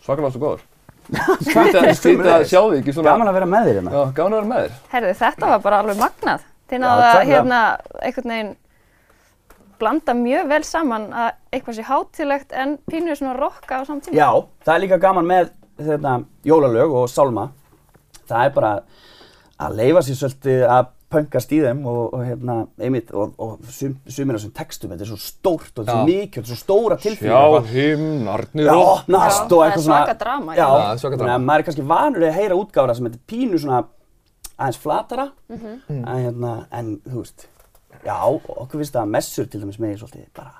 Svakalega 0.07 0.33
svo 0.35 0.43
góður. 0.43 0.65
Skrítið 1.47 2.29
að 2.33 2.45
sjá 2.51 2.61
þig 2.67 2.79
ekki 2.81 2.95
svona. 2.97 3.13
gaman 3.13 3.31
að 3.31 3.37
vera 3.39 3.49
með 3.51 3.67
þér 3.69 3.77
hérna 3.79 3.93
Já, 3.95 4.01
gaman 4.17 4.33
að 4.33 4.39
vera 4.41 4.51
með 4.51 4.63
þér. 4.65 4.79
Herðu, 4.95 5.11
þetta 5.21 5.51
var 5.53 5.61
bara 5.67 5.81
alveg 5.83 6.01
magnað. 6.01 6.47
Þið 6.67 6.83
náðu 6.83 7.05
að 7.07 7.19
hérna 7.31 7.61
einhvern 8.03 8.33
veginn 8.35 8.55
blanda 9.77 10.15
mjög 10.17 10.49
vel 10.51 10.63
saman 10.67 11.07
að 11.13 11.29
eitthvað 11.53 11.77
sé 11.79 11.85
hátilegt 11.87 12.55
en 12.57 12.75
pínu 12.91 13.15
svona 13.19 13.37
rocka 13.39 13.79
á 13.79 13.83
samt 13.87 14.07
tíma. 14.07 14.17
Já, 14.19 14.31
það 14.67 14.75
er 14.75 14.83
líka 14.87 14.99
gaman 15.03 15.29
með 15.29 15.51
þetta, 15.77 16.15
jólalög 16.49 16.95
og 17.03 17.09
sálma. 17.13 17.49
Það 18.27 18.49
er 18.49 18.55
bara 18.57 18.73
að 19.67 19.77
leifa 19.79 20.03
sér 20.07 20.19
svolítið 20.23 20.65
að 20.73 20.89
pöngast 21.13 21.53
í 21.55 21.59
þeim 21.63 21.85
og, 21.87 22.15
og 22.17 22.23
hérna, 22.27 22.55
einmitt, 22.83 23.13
og, 23.15 23.35
og 23.39 23.59
sum, 23.71 23.93
sumir 24.11 24.35
af 24.35 24.41
þessum 24.41 24.55
textum, 24.59 24.91
þetta 24.91 25.05
er 25.07 25.11
svo 25.13 25.19
stórt 25.23 25.71
og 25.79 25.85
þetta 25.85 25.93
er 25.93 26.01
svo 26.01 26.07
mikið, 26.09 26.37
þetta 26.37 26.47
er 26.47 26.53
svo 26.53 26.59
stóra 26.63 26.97
Sjá 26.99 27.05
tilfinningar. 27.07 27.69
himnarnir 27.71 28.67
Já, 28.67 28.73
og... 28.75 28.89
opnast 28.97 29.39
Já, 29.39 29.45
og 29.45 29.51
það 29.51 29.61
er 29.61 29.69
eitthvað 29.71 29.85
svona. 29.87 30.01
svaka 30.03 30.17
drama 30.25 30.55
í 30.55 30.59
Já. 30.59 30.63
Já, 30.67 30.73
það 30.77 30.93
er 30.97 31.03
svaka 31.05 31.17
þannig 31.17 31.27
drama. 31.27 31.37
að 31.39 31.47
maður 31.51 31.63
er 31.63 31.69
kannski 31.71 31.87
vanur 31.93 32.27
að 32.27 32.37
heyra 32.41 32.59
útgáfra 32.63 32.97
sem 32.99 33.09
þetta 33.11 33.21
er 33.23 33.27
pínu 33.35 33.63
svona 33.63 33.81
aðeins 34.57 34.81
flatara. 34.83 35.29
Mhm. 35.53 35.73
en, 35.89 36.05
hérna, 36.27 36.53
en 36.81 36.91
þú 37.07 37.23
veist, 37.23 37.47
já, 38.07 38.17
okkur 38.27 38.81
finnst 38.83 38.95
það 38.97 39.03
að 39.07 39.15
messur 39.17 39.47
til 39.53 39.61
dæmis 39.63 39.79
megin 39.83 39.99
svolítið 40.03 40.27
bara, 40.35 40.55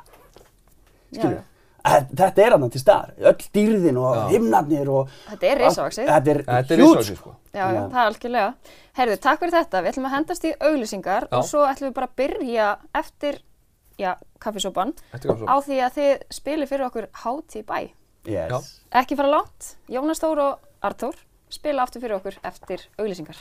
skilur 1.11 1.37
Já. 1.41 1.45
Þetta 1.87 2.45
er 2.45 2.55
hann 2.57 2.71
til 2.73 2.83
staðar, 2.83 3.13
öll 3.31 3.49
dýrðin 3.57 3.99
og 4.03 4.31
himnarnir 4.33 4.91
og... 4.93 5.13
Þetta 5.31 5.51
er 5.51 5.61
risavaxið. 5.63 6.09
Þetta 6.11 6.33
er 6.33 6.41
Þetta 6.47 6.75
er 6.77 6.81
risavaxið, 6.83 7.19
sko. 7.21 7.35
Já, 7.53 7.65
já, 7.65 7.83
það 7.83 8.01
er 8.01 8.11
algjörlega. 8.11 8.73
Herðu, 8.99 9.19
takk 9.27 9.43
fyrir 9.43 9.57
þetta. 9.57 9.83
Við 9.83 9.93
ætlum 9.93 10.09
að 10.09 10.17
hendast 10.17 10.47
í 10.47 10.55
auglýsingar 10.69 11.29
Já. 11.29 11.37
og 11.39 11.47
svo 11.49 11.67
ætlum 11.69 11.91
við 11.91 11.97
bara 12.01 12.11
að 12.11 12.17
byrja 12.23 12.71
eftir, 13.03 13.39
já, 14.01 14.11
er 14.17 15.47
á 15.47 15.57
því 15.63 15.81
að 15.87 16.01
þið 16.01 16.27
spilir 16.41 16.71
fyrir 16.71 16.89
okkur 16.89 17.09
Háti 17.23 17.63
bæ. 17.67 17.79
Yes. 18.27 18.73
Ekki 18.91 19.19
fara 19.19 19.31
langt, 19.31 19.77
Jónas 19.93 20.19
Þór 20.19 20.43
og 20.43 20.71
Arþór 20.85 21.21
spila 21.53 21.87
aftur 21.87 22.03
fyrir 22.03 22.19
okkur 22.19 22.41
eftir 22.47 22.89
auglýsingar. 22.99 23.39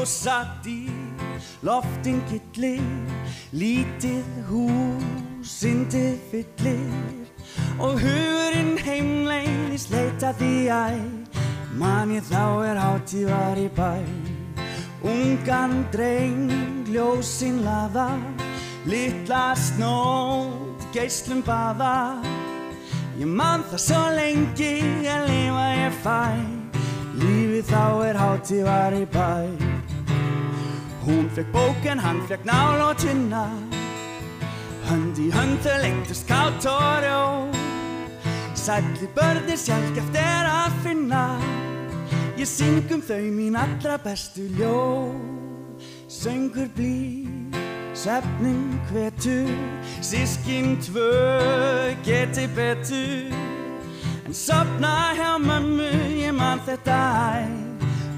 Ljósat 0.00 0.64
í 0.64 0.88
loftin 1.60 2.22
killir 2.24 2.80
Lítið 3.52 4.24
húsindið 4.48 6.14
fyllir. 6.30 7.26
Og 7.76 8.00
hugurinn 8.00 8.80
heimleiðis 8.80 9.90
leita 9.92 10.32
því 10.40 10.54
æ 10.72 10.96
Man 11.76 12.14
ég 12.16 12.24
þá 12.30 12.64
er 12.70 12.80
hátíð 12.80 13.28
var 13.28 13.60
í 13.60 13.68
bæ. 13.76 13.92
Ungan 15.04 15.82
dreng 15.92 16.88
ljósin 16.88 17.60
laða 17.68 18.16
Littla 18.88 19.52
snót 19.52 20.80
geislum 20.96 21.44
baða. 21.44 22.24
Ég 23.20 23.28
man 23.28 23.68
það 23.68 23.84
svo 23.90 24.04
lengi 24.16 24.76
að 25.04 25.28
lifa 25.28 25.72
ég 25.76 26.04
fæ. 26.08 26.22
Lífið 27.20 27.74
þá 27.74 27.84
er 28.08 28.24
hátíð 28.24 28.64
var 28.64 28.96
í 28.96 29.04
bæ 29.12 29.69
Hún 31.10 31.26
fekk 31.34 31.50
bók 31.52 31.86
en 31.90 31.98
hann 31.98 32.22
fekk 32.28 32.44
nál 32.46 32.78
og 32.86 32.94
tvinna 33.02 33.48
Hönd 34.86 35.18
í 35.18 35.26
hönd 35.34 35.58
þau 35.64 35.78
leiktust 35.82 36.28
kátt 36.30 36.66
og 36.70 37.02
rjó 37.02 37.24
Sælli 38.54 39.08
börnir 39.16 39.56
sjálfgeft 39.56 40.16
er 40.20 40.46
að 40.46 40.74
finna. 40.84 41.24
Ég 42.36 42.46
syngum 42.46 43.00
þau 43.00 43.22
mín 43.32 43.56
allra 43.56 43.96
bestu 44.04 44.44
ljó 44.58 45.14
Söngur 46.10 46.68
blí, 46.76 47.26
svefnin 47.94 48.76
hvetur. 48.90 49.48
Sískin 50.02 50.76
tvö 50.84 51.94
geti 52.04 52.46
betur. 52.54 53.32
En 54.26 54.34
sopna 54.34 55.14
hjá 55.16 55.38
mömmu, 55.38 55.88
ég 56.20 56.34
man 56.36 56.60
þetta 56.66 57.00
æ. 57.40 57.48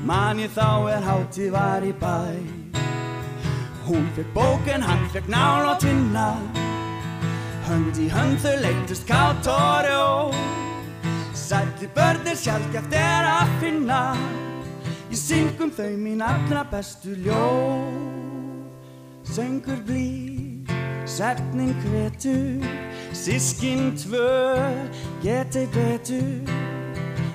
Man 0.03 0.43
ég 0.43 0.51
þá 0.51 0.91
er 0.97 1.07
hátíð 1.07 1.55
var 1.55 1.87
í 1.87 1.95
bæ 1.95 2.62
Hún 3.93 4.09
fekk 4.17 4.33
bók 4.33 4.67
en 4.73 4.83
hann 4.83 5.09
fekk 5.13 5.27
nál 5.29 5.67
og 5.69 5.81
tvinna 5.83 6.31
Hönd 7.67 7.99
í 8.01 8.07
hönd 8.09 8.39
þau 8.41 8.55
leiktust 8.63 9.05
kátt 9.05 9.45
og 9.53 9.85
rjó 9.85 10.07
Sælli 11.37 11.91
börnir 11.93 12.39
sjálfgeft 12.41 12.95
er 12.97 13.29
að 13.29 13.53
finna. 13.61 14.01
Ég 15.13 15.21
syngum 15.21 15.75
þau 15.77 15.93
mín 16.01 16.25
allra 16.25 16.65
bestu 16.73 17.13
ljó 17.21 17.45
Söngur 19.29 19.85
blí, 19.85 20.65
svefnin 21.05 21.77
hvetur 21.85 22.65
Sískin 23.13 23.93
tvö 24.01 24.63
geti 25.21 25.69
betur. 25.77 26.49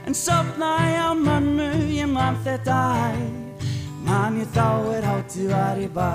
En 0.09 0.13
sopna 0.17 0.73
ég 0.89 1.05
á 1.05 1.13
mömmu, 1.13 1.69
ég 1.93 2.09
man 2.09 2.41
þetta 2.41 2.81
æ 3.13 3.46
Man 4.07 4.37
ég 4.39 4.47
þá 4.55 4.67
er 4.95 5.03
hátíð 5.03 5.49
var 5.51 5.79
í 5.83 5.87
bæ. 5.91 6.11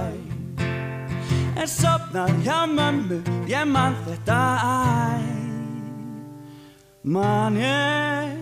En 1.61 1.69
sopna 1.69 2.25
hjá 2.41 2.65
mömmu, 2.67 3.21
ég 3.47 3.69
man 3.69 3.95
þetta 4.07 4.41
æ. 4.65 5.21
Man 7.05 7.61
ég 7.61 8.33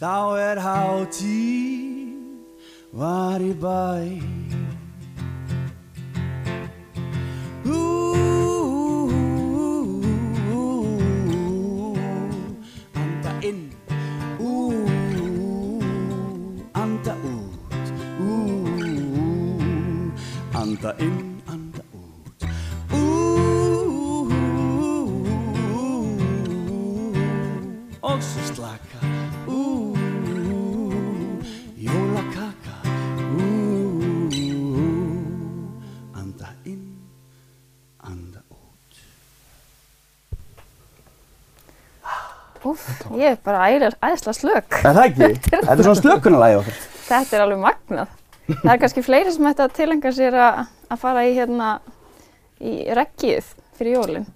þá 0.00 0.36
er 0.44 0.60
hátíð 0.60 2.04
var 2.92 3.40
í 3.40 3.54
bæ 3.56 4.63
anda 20.84 20.96
inn, 21.00 21.40
anda 21.48 21.80
út 21.96 22.44
Ú, 22.92 22.96
ú, 23.80 24.28
ú, 25.64 25.80
og 28.04 28.20
svo 28.20 28.42
slaka. 28.52 29.00
Jólakaka. 31.80 32.76
Anda 36.12 36.52
inn, 36.68 36.84
anda 38.04 38.44
út. 38.52 39.00
Úf, 42.64 42.84
ég 43.16 43.32
er 43.32 43.40
bara 43.40 43.72
æðislega 43.72 44.36
slök. 44.36 44.68
Er 44.84 44.92
það 44.92 45.02
ekki? 45.08 45.32
Þetta 45.48 45.78
er 45.78 45.84
svona 45.88 46.02
slökunarlægi 46.02 46.60
okkar. 46.60 46.78
Þetta 47.08 47.40
er 47.40 47.48
alveg 47.48 47.64
magnað. 47.64 48.14
Það 48.44 48.72
er 48.74 48.80
kannski 48.82 49.02
fleiri 49.04 49.32
sem 49.32 49.46
ætti 49.48 49.64
að 49.64 49.76
tilengja 49.78 50.10
sér 50.12 50.34
að 50.36 50.64
að 50.90 51.02
fara 51.04 51.26
í 51.28 51.34
hérna 51.36 51.68
í 52.60 52.74
reggið 52.96 53.52
fyrir 53.78 53.98
jólinn. 53.98 54.26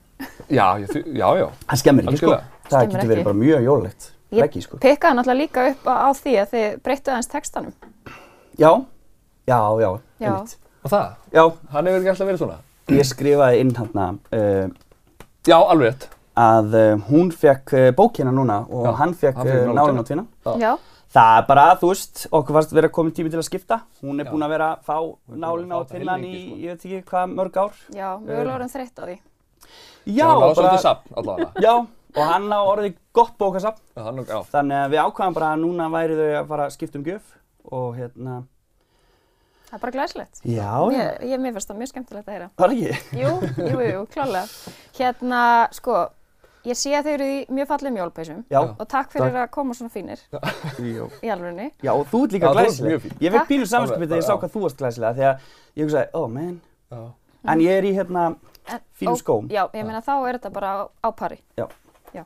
Já, 0.50 0.64
ég, 0.82 0.94
já, 1.14 1.26
já, 1.38 1.48
Það 1.68 1.82
skemmir 1.82 2.08
ekki, 2.08 2.20
sko. 2.20 2.30
Algjörlega. 2.32 2.54
Það 2.68 2.88
getur 2.92 3.12
verið 3.12 3.28
bara 3.28 3.38
mjög. 3.38 4.08
Ég 4.28 4.42
Reggi, 4.44 4.60
sko. 4.60 4.76
pikkaði 4.76 5.16
náttúrulega 5.16 5.40
líka 5.40 5.62
upp 5.70 5.86
á, 5.88 5.94
á 6.04 6.08
því 6.12 6.32
að 6.36 6.50
þið 6.52 6.64
breyttu 6.84 7.12
aðeins 7.12 7.30
textanum. 7.32 7.72
Já, 8.60 8.72
já, 9.48 9.60
já, 9.80 9.90
Já. 10.20 10.32
einmitt. 10.34 10.56
og 10.84 10.90
það, 10.92 11.06
Já, 11.32 11.42
hann 11.72 11.86
hefur 11.88 11.98
ekki 12.02 12.10
alltaf 12.12 12.28
verið 12.28 12.42
svona. 12.42 12.58
ég 12.92 13.08
skrifaði 13.08 13.62
inn 13.62 13.72
hann 13.78 14.18
uh, 14.32 14.68
Já, 15.48 15.56
alveg 15.56 15.86
rétt. 15.88 16.08
að 16.36 16.76
uh, 16.76 17.00
hún 17.08 17.32
fekk 17.32 17.72
uh, 17.72 17.88
bókina 17.96 18.34
núna 18.34 18.60
og 18.68 18.84
Já, 18.84 18.92
hann 19.00 19.14
fekk 19.16 19.40
hann 19.40 19.48
fékk 19.48 19.64
uh, 19.64 19.72
nálinn 19.78 20.02
á 20.02 20.04
tvína. 20.04 20.26
Já. 20.44 20.52
Já, 20.60 20.72
Það 21.08 21.38
er 21.38 21.44
bara, 21.48 21.62
þú 21.80 21.88
veist, 21.88 22.26
okkur 22.36 22.56
fannst 22.58 22.72
vera 22.76 22.88
komin 22.92 23.14
tími 23.16 23.30
til 23.32 23.38
að 23.40 23.46
skipta. 23.48 23.78
Hún 24.02 24.20
er 24.20 24.26
Já. 24.26 24.30
búin 24.34 24.44
að 24.44 24.50
vera 24.52 24.66
að 24.74 24.82
fá 24.84 24.96
að 24.98 25.14
fá 25.40 25.78
á 25.78 25.88
tvinnan 25.88 26.24
í, 26.28 26.32
sko. 26.42 26.56
ég 26.60 26.68
veit 26.74 26.84
ekki 26.84 26.98
hvað, 27.08 27.32
mörg 27.38 27.56
ár. 27.62 27.78
já, 27.96 28.08
mögulega 28.20 28.56
orðin 28.58 28.72
þreytt 28.74 28.98
á 29.00 29.04
því. 29.08 29.16
Já, 30.08 30.26
hann 30.28 30.40
var 30.40 30.42
bara, 30.42 30.54
svolítið 30.58 30.82
sapn 30.84 31.16
allavega. 31.16 31.48
já, 31.64 31.72
og 32.18 32.22
hann 32.28 32.52
á 32.52 32.60
orðið 32.60 32.94
gott 33.16 33.34
bókasafn. 33.40 33.80
Já, 33.96 34.02
hann, 34.04 34.20
já, 34.28 34.38
Þannig 34.52 34.76
að 34.84 34.92
við 34.92 35.02
ákvæðum 35.06 35.34
bara 35.40 35.48
að 35.54 35.64
núna 35.64 35.88
væri 35.96 36.18
þau 36.20 36.28
að 36.42 36.46
fara 36.52 36.66
að 36.68 36.76
skipta 36.76 36.98
um 37.00 37.04
gjöf 37.08 37.34
og 37.72 37.88
hérna, 37.96 38.36
Það 39.68 39.76
er 39.76 39.80
bara 39.82 39.92
glæslegt. 39.92 40.38
já, 40.48 40.70
Ég, 40.92 41.24
ég 41.28 41.40
mér 41.40 41.52
finnst 41.52 41.68
það 41.68 41.76
mjög 41.80 41.88
skemmtilegt 41.92 42.28
að 42.28 42.36
heyra. 42.36 42.50
var 42.56 42.70
ekki? 42.72 42.92
Jú, 43.20 43.32
jú, 43.68 43.80
jú, 43.84 44.04
klálega. 44.12 44.46
Hérna, 44.96 45.40
sko, 45.76 46.06
ég 46.68 46.78
sé 46.78 46.92
að 46.98 47.06
þau 47.08 47.12
eru 47.14 47.28
í 47.28 47.38
mjög 47.54 47.72
Já, 48.48 48.58
Já. 48.58 48.60
og 48.74 48.86
takk 48.88 49.12
fyrir 49.12 49.36
að 49.42 49.50
koma 49.54 49.74
svona 49.76 49.92
fínir 49.92 50.20
já. 50.32 50.38
í 51.22 51.30
alvörunni. 51.32 51.70
Já, 51.82 51.92
og 51.94 52.06
þú 52.10 52.22
ert 52.24 52.36
líka 52.36 52.52
glæsileg. 52.52 52.90
mjög 52.92 53.02
fín. 53.04 53.14
Ég 53.18 53.32
fekk 53.32 53.38
Takk. 53.38 53.48
pínu 53.48 53.66
samanskapið 53.70 54.08
þegar 54.08 54.22
ég 54.22 54.28
sá 54.28 54.34
hvað 54.36 54.54
þú 54.54 54.62
varst 54.64 54.82
glæsilega 54.82 55.12
því 55.18 55.26
að 55.28 55.48
ég 55.78 55.84
hugsaði, 55.84 56.08
oh 56.14 56.28
man, 56.28 56.60
já. 56.90 57.02
en 57.52 57.64
ég 57.64 57.78
er 57.78 57.88
í 57.88 57.92
hérna 57.96 58.24
fínum 59.00 59.18
skóm. 59.20 59.50
Já, 59.52 59.62
ég 59.72 59.88
meina 59.88 60.02
þá 60.04 60.14
er 60.18 60.38
þetta 60.38 60.52
bara 60.52 60.72
á, 60.74 60.82
á 61.04 61.08
pari. 61.16 61.40
Já. 61.58 61.66
Já. 62.14 62.24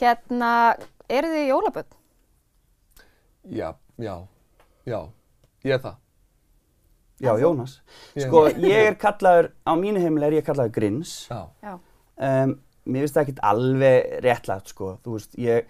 Hérna, 0.00 0.52
eru 1.08 1.32
þið 1.34 1.48
jólaböld? 1.52 1.98
Já, 3.52 3.68
já, 3.98 4.16
já, 4.86 5.00
ég 5.66 5.76
er 5.76 5.82
það. 5.82 5.98
Já? 7.22 7.36
Jónas. 7.38 7.78
Sko, 8.18 8.48
ég 8.58 8.88
er 8.90 8.96
kallaður, 8.98 9.52
á 9.62 9.72
mínu 9.78 10.00
heimili 10.02 10.26
er 10.26 10.40
ég 10.40 10.46
kallaður 10.46 10.74
Grins. 10.74 11.14
Já, 11.30 11.46
Já. 11.62 11.78
Um, 12.22 12.56
mér 12.84 13.04
finnst 13.04 13.16
það 13.16 13.24
ekkert 13.24 13.42
alveg 13.52 14.12
réttlægt, 14.24 14.72
sko. 14.72 14.92
Þú 15.04 15.16
veist, 15.16 15.36
ég, 15.40 15.68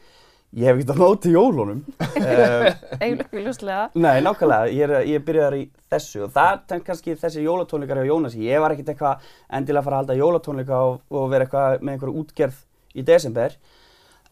ég 0.57 0.69
hef 0.69 0.81
ekkert 0.81 0.95
á 0.95 1.03
móti 1.03 1.33
jólunum. 1.35 1.83
um, 1.83 2.67
Eiginlega, 3.03 3.85
nei, 3.95 4.23
nákvæmlega, 4.25 4.73
ég 4.73 4.87
er, 4.89 4.97
ég 5.11 5.27
byrjaðar 5.27 5.59
í 5.59 5.63
þessu 5.93 6.25
og 6.27 6.35
það 6.35 6.75
er 6.77 6.83
kannski 6.87 7.17
þessi 7.21 7.45
jólatónleikar 7.45 8.03
hjá 8.03 8.11
Jónasi. 8.11 8.43
Ég 8.47 8.65
var 8.65 8.75
ekkert 8.75 8.93
eitthvað 8.95 9.31
endilega 9.53 9.83
að 9.83 9.89
fara 9.89 9.99
að 9.99 10.03
halda 10.05 10.19
jólatónleika 10.21 10.83
og, 10.89 10.99
og 11.13 11.31
vera 11.33 11.47
eitthvað 11.47 11.79
með 11.81 11.97
einhverju 11.97 12.25
útgerð 12.25 12.65
í 12.95 13.07
desember. 13.09 13.57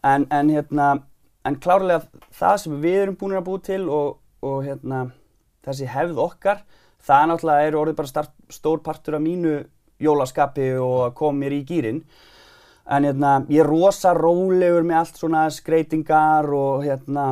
En, 0.01 0.25
en 0.33 0.49
hérna, 0.49 0.91
en 1.45 1.57
klárlega 1.61 2.25
það 2.37 2.61
sem 2.63 2.79
við 2.81 3.01
erum 3.03 3.17
búin 3.19 3.37
að 3.37 3.47
búa 3.49 3.65
til 3.65 3.83
og, 3.89 4.15
og 4.45 4.63
hérna, 4.65 5.03
þessi 5.65 5.89
hefð 5.89 6.23
okkar, 6.25 6.63
það 7.01 7.29
náttúrulega 7.29 7.69
er 7.69 7.77
orðið 7.77 7.99
bara 8.01 8.11
start, 8.11 8.33
stór 8.49 8.81
partur 8.85 9.17
af 9.17 9.23
mínu 9.25 9.59
jólaskapi 10.01 10.71
og 10.81 10.97
að 11.07 11.15
koma 11.19 11.43
mér 11.43 11.57
í 11.59 11.63
gýrin. 11.69 12.01
En 12.91 13.05
hérna, 13.07 13.37
ég 13.47 13.61
er 13.63 13.69
rosa 13.71 14.11
rólegur 14.17 14.83
með 14.83 14.97
allt 14.99 15.19
svona 15.21 15.45
skreitingar 15.53 16.49
og 16.51 16.83
hérna, 16.83 17.29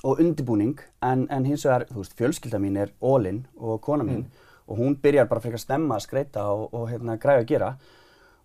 og 0.00 0.20
undirbúning, 0.22 0.78
en, 1.04 1.26
en 1.28 1.44
hins 1.44 1.66
vegar, 1.66 1.84
þú 1.90 2.00
veist, 2.00 2.14
fjölskylda 2.16 2.60
mín 2.62 2.78
er 2.80 2.94
Ólin 3.04 3.42
og 3.60 3.82
kona 3.84 4.06
mín. 4.06 4.22
Og 4.70 4.78
hún 4.80 4.94
byrjar 5.02 5.26
bara 5.28 5.42
frekar 5.44 5.60
snemma 5.60 5.98
að 5.98 6.06
skreita 6.06 6.46
og, 6.54 6.70
og 6.72 6.86
hérna, 6.88 7.18
græða 7.20 7.42
að 7.42 7.48
gera. 7.50 7.72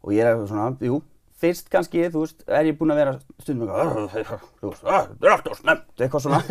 Og 0.04 0.12
ég 0.18 0.26
er 0.28 0.42
svona, 0.50 0.74
jú, 0.84 1.00
fyrst 1.40 1.70
kannski, 1.72 2.04
þú 2.12 2.26
veist, 2.26 2.44
er 2.50 2.68
ég 2.72 2.76
búinn 2.80 2.92
að 2.92 3.00
vera 3.02 3.14
stundum 3.44 3.70
eitthvað, 3.72 4.44
þú 4.60 4.72
veist, 4.74 4.84
"Ah, 4.90 5.08
þetta 5.08 5.28
er 5.30 5.34
alltaf 5.38 5.58
snemmt, 5.62 5.88
eitthvað 6.00 6.26
svona. 6.26 6.42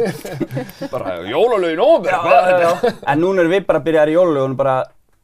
bara 0.94 1.14
já, 2.08 2.60
já. 2.64 2.94
En 3.12 3.20
núna 3.20 3.44
erum 3.44 3.52
við 3.58 3.66
bara 3.66 3.80
að 3.82 3.86
byrja 3.90 4.06
í 4.08 4.16
jólulegunum 4.16 4.56
bara, 4.56 4.76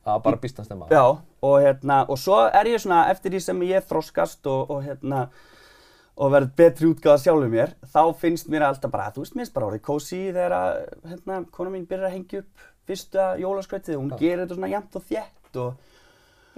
Já, 0.06 0.18
bara 0.22 0.36
býst 0.36 0.60
að 0.60 0.64
stemma. 0.68 0.86
já, 0.90 1.04
og 1.42 1.60
hérna, 1.62 2.02
og 2.08 2.18
svo 2.20 2.40
er 2.48 2.68
ég 2.68 2.82
svona, 2.82 3.06
eftir 3.10 3.32
því 3.32 3.40
sem 3.40 3.60
ég 3.68 3.86
þroskast 3.88 4.46
og, 4.50 4.70
og 4.70 4.82
hérna, 4.84 5.22
og 6.20 6.32
verð 6.34 6.50
betri 6.58 6.88
útgáða 6.90 7.22
sjálfur 7.22 7.48
mér, 7.52 7.74
þá 7.94 8.00
finnst 8.20 8.50
mér 8.52 8.66
alltaf 8.68 8.90
bara, 8.92 9.10
þú 9.14 9.22
veist, 9.24 9.34
mér 9.38 9.46
finnst 9.46 9.54
bara 9.56 9.70
orðið 9.70 9.84
kósi 9.86 10.20
þegar 10.34 10.56
að, 10.58 10.80
hérna, 11.14 11.38
kona 11.56 11.70
mín 11.72 11.86
byrjar 11.88 12.10
að 12.10 12.16
hengja 12.18 12.42
upp 12.44 12.66
fyrsta 12.90 13.28
jólaskveitið 13.40 13.96
og 13.96 14.02
hún 14.04 14.12
gerir 14.20 14.42
þetta 14.44 14.58
svona 14.58 14.72
jæmt 14.74 14.96
og 15.00 15.08
þétt 15.08 15.60
og, 15.64 15.86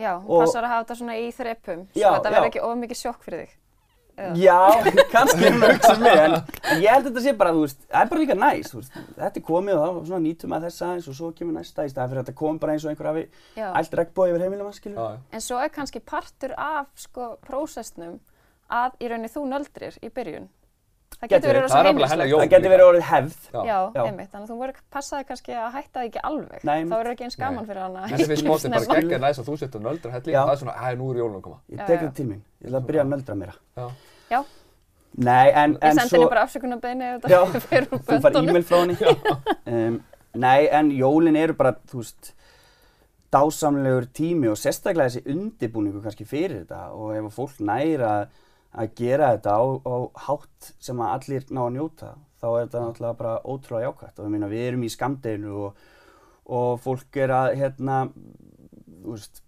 Já, 0.00 0.14
hún 0.16 0.30
Og- 0.32 0.40
passar 0.46 0.64
að 0.64 0.70
hafa 0.72 0.84
þetta 0.86 0.94
svona 1.02 1.14
í 1.20 1.26
þrepum, 1.36 1.80
svo 1.92 2.00
Já, 2.00 2.08
þetta 2.16 2.30
já. 2.30 2.32
verður 2.32 2.48
ekki 2.48 2.60
of 2.64 2.78
mikið 2.80 2.98
sjokk 3.02 3.22
fyrir 3.26 3.42
þig. 3.44 3.50
Eða? 4.12 4.32
Já, 4.36 4.56
kannski 5.12 5.46
er 5.48 5.54
hún 5.54 5.62
að 5.64 5.70
hugsa 5.72 5.92
um 5.96 6.02
mig, 6.04 6.18
en, 6.20 6.34
en 6.68 6.82
ég 6.82 6.92
held 6.92 7.06
að 7.06 7.06
þetta 7.08 7.22
sé 7.24 7.32
bara, 7.40 7.52
þú 7.56 7.62
veist, 7.64 7.78
það 7.88 8.02
er 8.02 8.10
bara 8.10 8.20
líka 8.20 8.34
næs, 8.36 8.72
þú 8.72 8.80
veist, 8.82 8.98
þetta 9.16 9.40
er 9.40 9.44
komið 9.46 9.78
og 9.78 9.84
þá 9.86 10.10
svona 10.10 10.20
nýtum 10.26 10.52
að 10.56 10.66
þessa 10.66 10.90
eins 10.92 11.08
og 11.08 11.16
svo 11.16 11.30
kemur 11.38 11.56
næsta 11.56 11.86
í 11.86 11.92
staðan 11.92 12.10
fyrir 12.12 12.20
að 12.20 12.26
þetta 12.26 12.38
kom 12.42 12.58
bara 12.60 12.74
eins 12.76 12.84
og 12.84 12.92
einhver 12.92 13.08
hafi 13.08 13.24
allt 13.70 13.96
regnbói 14.02 14.26
yfir 14.34 14.44
heimilum 14.44 14.68
að 14.68 14.76
skilja. 14.76 14.98
Já, 15.00 15.16
já. 15.16 15.22
En 15.32 15.44
svo 15.48 15.60
er 15.64 15.72
kannski 15.72 16.02
partur 16.12 16.52
af 16.60 16.90
sko 17.06 17.30
prósessnum 17.48 18.18
að 18.68 19.00
í 19.00 19.08
rauninni 19.08 19.32
þú 19.32 19.46
nöldrir 19.48 19.96
í 20.04 20.12
byrjun. 20.12 20.50
Það 21.12 21.28
Gæti 21.28 21.34
getur 21.34 21.48
verið. 21.48 21.52
Það 21.52 21.58
er 21.58 21.62
rosa 21.62 21.82
heimilislegt. 21.88 22.32
Það 22.32 22.48
getur 22.52 22.72
verið 22.72 22.86
orðið 22.90 23.04
hefð. 23.08 23.36
Já. 23.52 23.60
Já, 23.62 23.78
Já. 23.94 24.02
einmitt, 24.08 24.30
þannig 24.32 24.46
að 24.46 24.52
þú 24.52 24.56
voru 24.62 24.72
passaði 24.96 25.26
kannski 25.28 25.52
að 25.52 25.68
hætta 25.76 25.98
það 26.00 26.06
ekki 26.08 26.22
alveg. 26.30 26.64
Nei, 26.66 26.78
þá 26.82 26.94
verður 26.96 27.12
ekki 27.12 27.26
eins 27.28 27.36
gaman 27.42 27.68
fyrir 27.68 27.82
hana. 27.82 28.06
Þessi 28.12 28.26
finnst 28.32 28.46
mótið 28.48 28.72
bara 28.72 29.20
næst 29.26 29.42
að 29.42 29.46
þú 29.50 29.58
setja 29.60 29.82
nöldra 29.84 30.10
helli, 30.16 30.32
Já. 30.32 30.40
það 30.42 30.52
er 30.54 30.60
svona, 30.62 30.74
æ, 30.82 30.88
nú 30.98 31.10
er 31.12 31.20
jólun 31.22 31.36
að 31.38 31.44
koma. 31.46 31.58
Ég 31.68 31.78
Já, 31.78 31.86
tek 31.86 31.94
já. 31.94 32.02
þetta 32.02 32.16
til 32.18 32.26
mín, 32.32 32.40
ég 32.62 32.66
ætla 32.72 32.80
að 32.82 32.86
byrja 32.90 33.02
að 33.04 33.12
nöldra 33.12 33.34
meira. 33.42 33.54
Já. 33.76 33.86
Já, 34.32 34.40
Nei, 35.12 35.48
en, 35.52 35.74
ég 35.76 35.82
en 35.84 35.98
sendi 35.98 36.08
svo, 36.08 36.16
henni 36.22 36.28
bara 36.32 36.42
afsökunarbeini 36.46 37.04
ef 37.04 37.26
Já, 37.28 37.40
þetta 37.52 37.60
fyrir 37.68 37.86
úr 37.92 38.00
þú 38.00 38.20
far 38.24 38.32
böndunum. 38.32 38.48
e-mail 38.48 38.64
frá 38.64 38.78
henni. 38.80 38.96
Að 48.72 48.94
gera 48.96 49.32
þetta 49.34 49.54
á, 49.58 49.64
á 49.84 49.96
hátt 50.26 50.68
sem 50.80 51.00
að 51.04 51.14
allir 51.16 51.48
ná 51.52 51.62
að 51.66 51.74
njóta 51.76 52.12
þá 52.40 52.46
er 52.48 52.62
þetta 52.64 52.82
náttúrulega 52.82 53.18
bara 53.18 53.34
ótrúlega 53.44 53.88
jákvæmt 53.88 54.18
og 54.18 54.26
ég 54.26 54.32
meina 54.32 54.50
við 54.50 54.66
erum 54.68 54.86
í 54.86 54.92
skamdeginu 54.92 55.52
og, 55.66 55.82
og 56.58 56.70
fólk 56.82 57.18
er 57.22 57.34
að 57.36 57.50
hérna, 57.60 57.98
veist, 59.04 59.42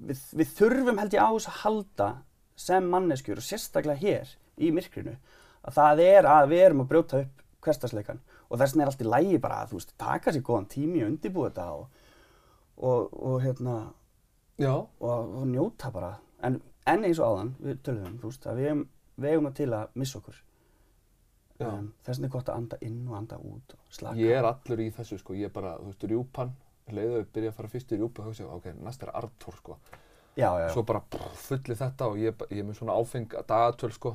við, 0.00 0.24
við 0.40 0.54
þurfum 0.56 1.02
held 1.02 1.14
ég 1.14 1.22
á 1.22 1.30
þess 1.36 1.50
að 1.52 1.60
halda 1.60 2.08
sem 2.60 2.88
manneskjur 2.94 3.40
og 3.40 3.46
sérstaklega 3.46 4.00
hér 4.00 4.34
í 4.60 4.72
myrkrinu 4.74 5.14
að 5.60 5.76
það 5.76 6.02
er 6.06 6.28
að 6.32 6.50
við 6.50 6.64
erum 6.64 6.82
að 6.84 6.90
brjóta 6.90 7.22
upp 7.22 7.46
hversdagsleikan 7.64 8.20
og 8.48 8.58
þess 8.58 8.74
vegna 8.74 8.86
er 8.86 8.90
allt 8.90 9.04
í 9.04 9.08
lægi 9.08 9.40
bara 9.44 9.60
að 9.62 9.70
þú 9.70 9.80
veist, 9.80 9.94
taka 10.00 10.34
sér 10.34 10.44
góðan 10.46 10.68
tími 10.72 11.04
og 11.04 11.12
undirbúa 11.12 11.50
þetta 11.50 11.66
og, 11.76 12.04
og, 12.80 13.18
og 13.20 13.36
hérna 13.44 13.76
og, 15.00 15.36
og 15.40 15.46
njóta 15.48 15.92
bara. 15.94 16.14
En, 16.44 16.58
en 16.92 17.04
eins 17.08 17.18
og 17.22 17.32
áðan, 17.34 17.50
við 17.64 17.82
töluðum 17.86 18.18
þú 18.22 18.30
veist, 18.30 18.46
að 18.50 18.60
við 18.60 19.30
eigum 19.30 19.46
það 19.50 19.56
til 19.60 19.68
að 19.76 19.98
missa 20.00 20.18
okkur. 20.20 20.38
Já. 21.60 21.66
um, 21.68 21.88
þess 22.06 22.16
vegna 22.16 22.28
er 22.30 22.32
gott 22.32 22.48
að 22.48 22.56
anda 22.56 22.76
inn 22.86 23.00
og 23.10 23.16
anda 23.18 23.36
út 23.44 23.74
og 23.76 23.92
slaka. 23.92 24.16
Ég 24.16 24.32
er 24.38 24.46
allur 24.48 24.80
í 24.80 24.86
þessu, 24.96 25.18
sko, 25.20 25.34
ég 25.36 25.50
er 25.50 25.52
bara, 25.52 25.74
þú 25.76 25.90
veist, 25.90 26.06
rjúpan, 26.08 26.54
leiðu 26.96 27.18
við 27.18 27.26
byrja 27.34 27.50
að 27.52 27.58
fara 27.58 27.68
fyrst 27.74 27.92
í 27.92 27.98
rjúpu 28.00 28.22
og 28.22 28.30
hugsa, 28.30 28.46
ok, 28.54 28.70
næst 28.86 29.02
er 29.04 29.10
Artur, 29.20 29.58
sko. 29.58 29.76
já, 30.38 30.46
já, 30.48 30.62
já, 30.64 30.68
Svo 30.72 30.82
bara 30.88 31.02
fulli 31.36 31.76
þetta 31.76 32.06
og 32.08 32.16
ég, 32.22 32.44
ég 32.50 32.62
er 32.62 32.68
með 32.70 32.78
svona 32.80 32.96
áfeng 32.96 33.34
dagatöl, 33.50 33.92
sko, 33.92 34.14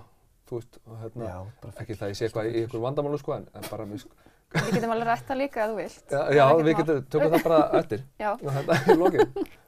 þú 0.49 0.57
veist, 0.57 0.79
og 0.88 0.97
hérna, 1.03 1.27
já 1.29 1.38
bara 1.61 1.73
ekki 1.85 1.99
það 1.99 2.09
ég 2.15 2.17
sé 2.17 2.25
eitthvað 2.29 2.49
í 2.49 2.63
ykkur 2.65 2.81
vandamálu, 2.88 3.19
sko, 3.21 3.35
en, 3.38 3.45
en 3.53 3.69
bara, 3.69 3.85
við, 3.93 4.01
sko, 4.07 4.31
Við 4.55 4.71
getum 4.77 4.91
alveg 4.95 5.07
rætt 5.09 5.25
það 5.29 5.39
líka 5.43 5.63
ef 5.65 5.69
þú 5.69 5.77
vilt. 5.83 6.11
já, 6.15 6.19
já 6.33 6.43
við 6.55 6.65
mál. 6.65 6.75
getum, 6.81 7.05
tökum 7.13 7.33
það 7.35 7.45
bara 7.45 7.61
eftir, 7.83 8.03
Já, 8.17 8.31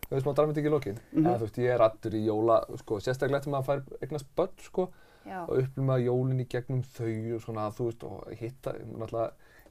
og 0.07 0.11
þetta 0.11 0.15
við 0.15 0.17
veist, 0.17 0.25
maður 0.27 0.37
dramatík 0.39 0.65
í 0.65 0.71
lokin. 0.71 0.99
Mhm. 1.11 1.25
En 1.27 1.33
þú 1.39 1.45
veist, 1.47 1.57
ég 1.57 1.73
er 1.75 1.81
allur 1.87 2.15
í 2.15 2.25
jóla, 2.25 2.57
sko, 2.79 2.99
sérstaklega 2.99 3.37
eftir 3.41 3.51
maður 3.51 3.65
fær 3.65 3.83
eignast 4.01 4.25
börn, 4.35 4.53
sko, 4.63 4.89
og 5.27 5.57
upplima 5.59 5.97
jólinn 5.99 6.39
í 6.39 6.47
gegnum 6.47 6.81
þau 6.83 7.35
og 7.35 7.41
svona, 7.43 7.69
þú 7.75 7.85
veist, 7.89 8.03
og 8.03 8.29
hitta, 8.39 8.73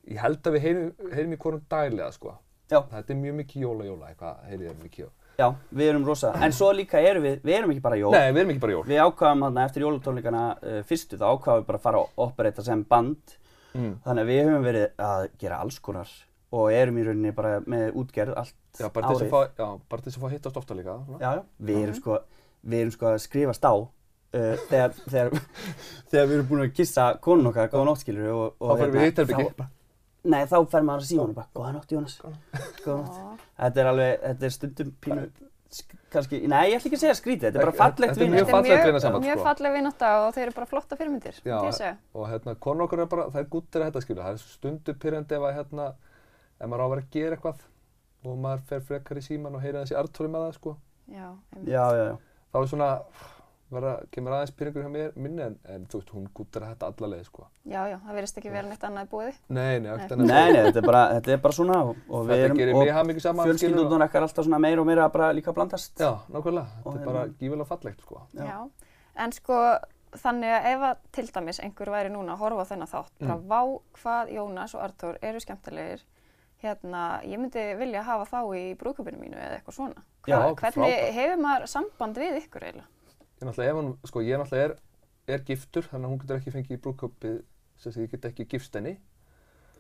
ég 0.07 0.19
held 0.23 0.43
að 0.47 0.53
við 0.57 0.67
heyrim 1.15 1.33
í 1.33 1.39
hvorum 1.41 1.63
daglega, 1.69 2.13
sko. 2.13 2.37
Já. 2.71 2.81
Þetta 2.91 3.11
er 3.15 3.21
mjög 3.21 3.35
mikið 3.41 3.63
jóla-jóla, 3.63 4.09
eitthvað 4.11 4.37
heyrið 4.51 4.69
er 4.71 4.83
mikið. 4.83 5.09
já, 5.39 5.51
við 5.71 5.89
erum 5.91 6.05
rosa 6.07 6.31
en 6.43 6.51
svo 6.57 6.71
líka 6.73 6.97
erum 6.99 7.23
við, 7.23 7.43
við 7.45 7.55
erum 7.59 7.71
ekki 7.75 7.83
bara 7.85 7.97
jól 8.01 8.11
Nei, 8.11 8.33
við 8.33 8.39
erum 8.41 8.51
ekki 8.55 8.61
bara 8.63 8.73
jól. 8.73 8.85
við 8.89 9.01
ákvaðum 9.05 9.43
þarna 9.45 9.65
eftir 9.67 9.83
jólatónleikana 9.85 10.45
uh, 10.63 10.83
fyrstu, 10.89 11.19
þá 11.21 11.27
ákvaðum 11.37 11.61
við 11.61 11.67
bara 11.67 11.79
að 11.79 11.83
fara 11.83 11.99
að 11.99 12.23
operata 12.27 12.63
sem 12.65 12.83
band 12.85 13.37
Mm. 13.77 13.99
þannig 14.07 14.23
að 14.25 14.29
við 14.31 14.39
höfum 14.47 14.63
verið 14.65 14.85
að 15.05 15.25
gera 15.39 15.57
alls 15.61 15.79
konar 15.85 16.09
og 16.57 16.71
erum 16.73 16.97
í 16.97 17.03
rauninni 17.05 17.33
bara 17.37 17.61
með 17.61 17.93
útgerð 18.01 18.33
allt 18.41 18.55
Já, 18.81 18.89
bara 18.93 19.09
til 19.11 19.17
þess 19.17 19.23
árið 19.23 19.29
að 19.29 19.35
fá, 19.35 19.61
já, 19.63 19.69
bara 19.91 20.03
til 20.03 20.11
þess 20.13 20.19
að 20.21 20.25
fá 20.27 20.33
hittast 20.37 20.57
ofta 20.63 20.75
líka. 20.79 20.97
Svona. 21.07 21.21
já, 21.23 21.31
já. 21.39 21.43
Við, 21.71 21.79
erum 21.87 21.95
sko, 22.01 22.19
við 22.67 22.81
erum 22.85 22.95
sko 22.97 23.07
að 23.13 23.19
skrifast 23.27 23.65
á 23.69 23.75
uh, 23.77 23.89
þegar, 24.69 24.97
þegar, 25.07 25.33
þegar 26.11 26.27
við 26.31 26.37
erum 26.37 26.51
búin 26.51 26.65
að 26.67 26.75
kissa 26.77 27.07
konun 27.25 27.51
okkar, 27.53 27.71
góða 27.73 27.89
nótt 27.91 28.03
skilur 28.05 28.31
og, 28.35 28.45
og 28.61 28.71
Þá 28.75 28.83
fyrir 28.85 28.95
við 28.97 29.01
í 29.03 29.09
hitt 29.11 29.23
herbyggi. 29.25 29.49
þá- 29.57 29.73
Nei, 30.27 30.41
þá 30.51 30.57
fer 30.67 30.83
maður 30.83 31.05
að 31.05 31.11
síma 31.13 31.23
og 31.29 31.35
bara, 31.37 31.51
góða 31.55 31.73
nótt 31.77 31.93
Jónas, 31.95 32.17
góða 32.83 32.97
nótt. 33.05 33.45
Þetta 33.61 33.83
er 33.85 33.91
alveg, 33.93 34.17
þetta 34.27 34.49
er 34.49 34.55
stundum 34.57 34.89
pínu, 35.05 35.27
sk- 35.77 35.95
kannski, 36.17 36.41
nei, 36.51 36.65
ég 36.73 36.81
ætla 36.81 36.89
ekki 36.91 36.99
að 36.99 37.03
segja 37.05 37.15
skrítið, 37.21 37.45
þetta 37.47 37.61
er 37.61 37.69
bara 37.69 37.77
fallegt 37.79 38.17
Þetta 38.17 38.25
er 38.27 38.33
mjög 38.33 38.49
Þetta 38.49 38.59
er 38.59 38.67
mjög, 38.67 38.83
vinasamband, 38.91 39.27
mjög 39.29 39.39
sko. 39.39 39.45
falleg 39.47 39.77
vinátta 39.77 40.11
og 40.25 40.35
þeir 40.35 40.43
eru 40.49 40.57
bara 40.57 40.69
flotta 40.73 40.99
fyrirmyndir, 40.99 41.39
Já, 41.47 41.93
og 42.19 42.27
hérna, 42.33 42.57
konur 42.67 42.89
okkur 42.89 43.05
er 43.05 43.11
bara, 43.15 43.29
það 43.31 43.41
er 43.45 43.49
gúttir 43.55 43.85
að 43.85 43.91
þetta 43.93 44.03
skilja, 44.03 44.27
það 44.27 44.35
er 44.41 44.43
stundu 44.57 44.97
pyrrandi 45.07 45.39
ef 45.39 45.47
að 45.47 45.57
hérna, 45.61 45.87
ef 46.59 46.67
maður 46.73 46.83
á 46.83 46.87
að 46.87 46.93
vera 46.97 47.07
að 47.07 47.11
gera 47.21 47.39
eitthvað 47.39 47.63
og 48.27 48.39
maður 48.43 48.67
fer 48.71 48.81
frekar 48.91 49.17
í 49.21 49.25
síman 49.25 49.55
og 49.55 49.63
heyra 49.65 49.85
þessi 49.85 49.97
artúri 50.01 50.29
með 50.33 50.47
það, 50.49 50.55
sko, 50.61 50.77
Já. 51.07 51.27
Já, 51.67 51.85
já, 51.95 52.05
já. 52.11 52.17
þá 52.53 52.59
er 52.63 52.67
svona, 52.73 52.89
vera, 53.71 53.93
kemur 54.15 54.35
aðeins 54.37 54.53
pyrringur 54.59 54.83
hjá 54.85 54.91
mér, 54.91 55.13
minni, 55.19 55.43
en, 55.43 55.57
en 55.75 55.87
þú 55.91 56.01
veist, 56.01 56.11
hún 56.15 56.27
gúttir 56.35 56.63
að 56.67 56.73
þetta 56.75 56.89
alla 56.93 57.09
leið, 57.13 57.25
sko. 57.29 57.47
já, 57.67 57.81
já, 57.91 57.97
það 58.07 58.15
verðist 58.19 58.39
ekki 58.41 58.53
vera 58.55 58.69
neitt 58.71 58.85
annað 58.87 59.07
í 59.07 59.11
búið. 59.15 59.39
Nei, 59.49 59.79
nei, 59.83 59.91
ekkert 59.97 60.17
Nei. 60.21 60.27
Nei, 60.27 60.53
nei, 60.53 60.61
þetta 60.69 60.83
er 60.83 60.87
bara, 60.91 61.03
þetta 61.17 61.33
er 61.37 61.41
bara 61.47 61.59
svona 61.59 61.79
og, 61.83 61.97
og 62.11 62.27
við 62.29 62.43
Þetta 62.45 62.67
erum, 62.67 63.21
saman, 63.27 63.47
fjölskyldunar 63.51 64.07
okkar 64.09 64.27
alltaf 64.29 64.47
svona 64.49 64.61
meira 64.63 64.81
og 64.85 64.87
meira 64.91 65.09
bara 65.15 65.33
líka 65.35 65.51
að 65.53 65.59
blandast. 65.61 65.99
Já, 66.03 66.13
nákvæmlega, 66.31 66.67
Og 66.85 66.87
þetta 66.87 66.95
er 66.95 67.03
hérna- 67.03 67.13
bara 67.13 67.27
gífilega 67.43 67.69
fallegt, 67.73 68.01
sko. 68.07 68.23
Já. 68.35 68.45
Já. 68.47 68.91
En 69.27 69.33
sko, 69.33 69.61
þannig 70.17 70.53
að 70.57 70.67
ef 70.73 70.85
að 70.91 70.97
til 71.19 71.27
dæmis 71.35 71.61
einhver 71.63 71.91
væri 71.95 72.11
núna 72.15 72.35
að 72.37 72.43
horfa 72.45 72.63
á 72.63 72.71
þennan 72.71 72.91
þátt, 72.95 73.15
bara 73.21 73.37
Mm. 73.37 73.47
vá 73.51 73.61
hvað 74.03 74.31
Jónas 74.37 74.75
og 74.75 74.83
Artur 74.87 75.19
eru 75.23 75.41
skemmtilegir, 75.41 76.03
hérna, 76.63 77.03
ég 77.27 77.39
myndi 77.41 77.65
vilja 77.79 78.03
hafa 78.07 78.25
þá 78.31 78.41
í 78.57 78.63
brúðköpinu 78.81 79.21
mínu 79.21 79.37
eða 79.37 79.59
eitthvað 79.59 79.77
svona. 79.77 80.05
Já, 80.27 80.37
Hva, 80.39 80.55
hvernig 80.61 80.95
frábært. 80.95 81.15
hefur 81.19 81.43
maður 81.45 81.67
samband 81.73 82.17
við 82.23 82.39
ykkur 82.43 82.65
eiginlega? 82.67 82.89
Ég 83.37 83.45
náttúrulega, 83.49 83.71
ef 83.71 83.77
hann, 83.77 83.91
sko, 84.11 84.23
ég 84.25 84.41
náttúrulega 84.41 84.65
er, 84.71 84.75
er 85.37 85.45
giftur, 85.51 85.85
þannig 85.91 86.07
að 86.09 86.11
hún 86.15 86.21
getur 86.25 86.41
ekki 86.41 86.55
fengið 86.55 86.79
í 86.79 86.81
brúðköpið, 86.87 87.37
sem 87.83 87.93
sé, 87.93 88.07
ég 88.07 88.11
get 88.17 88.25
ekki 88.31 88.47
gifst 88.55 88.75
henni. 88.79 88.97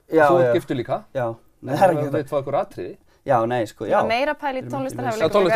Já, 0.07 0.27
já, 0.29 0.43
ert 0.45 0.55
giftur 0.61 0.77
líka. 0.79 1.05
já. 1.17 1.27
Nei, 1.65 1.73
það 1.75 1.83
er 1.87 1.95
ekki 1.95 2.05
Það 2.05 2.17
veit 2.19 2.29
hvað 2.31 2.43
okkur 2.43 2.57
atriði. 2.61 2.97
Já, 3.27 3.37
nei, 3.51 3.63
sko, 3.67 3.87
Já. 3.89 3.97
já. 3.97 4.07
Meira 4.07 4.35
pæli 4.39 4.61
Já, 4.63 4.67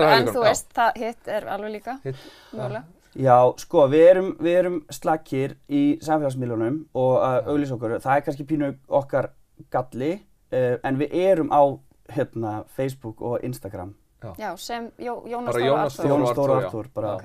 ykkar, 0.00 0.14
en 0.16 0.26
þú 0.32 0.40
já. 0.40 0.46
veist, 0.48 0.72
það 0.74 0.96
hitt 1.04 1.28
er 1.28 1.44
alveg 1.46 1.70
líka, 1.76 1.98
Hitt, 2.02 2.16
mögulega. 2.56 2.82
Já, 3.20 3.36
sko, 3.58 3.84
við 3.90 4.04
erum, 4.08 4.30
við 4.40 4.56
erum 4.58 4.78
slakir 4.90 5.54
í 5.68 5.82
samfélagsmiðlunum 6.02 6.80
og 6.94 7.14
að 7.26 7.50
auglýsa 7.52 7.76
okkur. 7.76 7.94
Það 8.00 8.16
er 8.16 8.24
kannski 8.26 8.46
pínu 8.50 8.72
okkar 8.88 9.30
galli, 9.70 10.10
uh, 10.52 10.78
en 10.84 10.98
við 11.00 11.14
erum 11.14 11.50
á, 11.52 11.62
hérna, 12.10 12.64
Facebook 12.76 13.20
og 13.22 13.44
Instagram. 13.44 13.94
Já, 14.36 14.50
sem 14.60 14.90
Jó, 14.98 15.22
Jónas 15.26 15.54
Jónas 15.56 15.98
Artur. 15.98 16.10
Jónas 16.10 16.36
já. 16.36 16.66
Artur, 16.66 16.88
bara 16.94 17.14
Ok, 17.16 17.24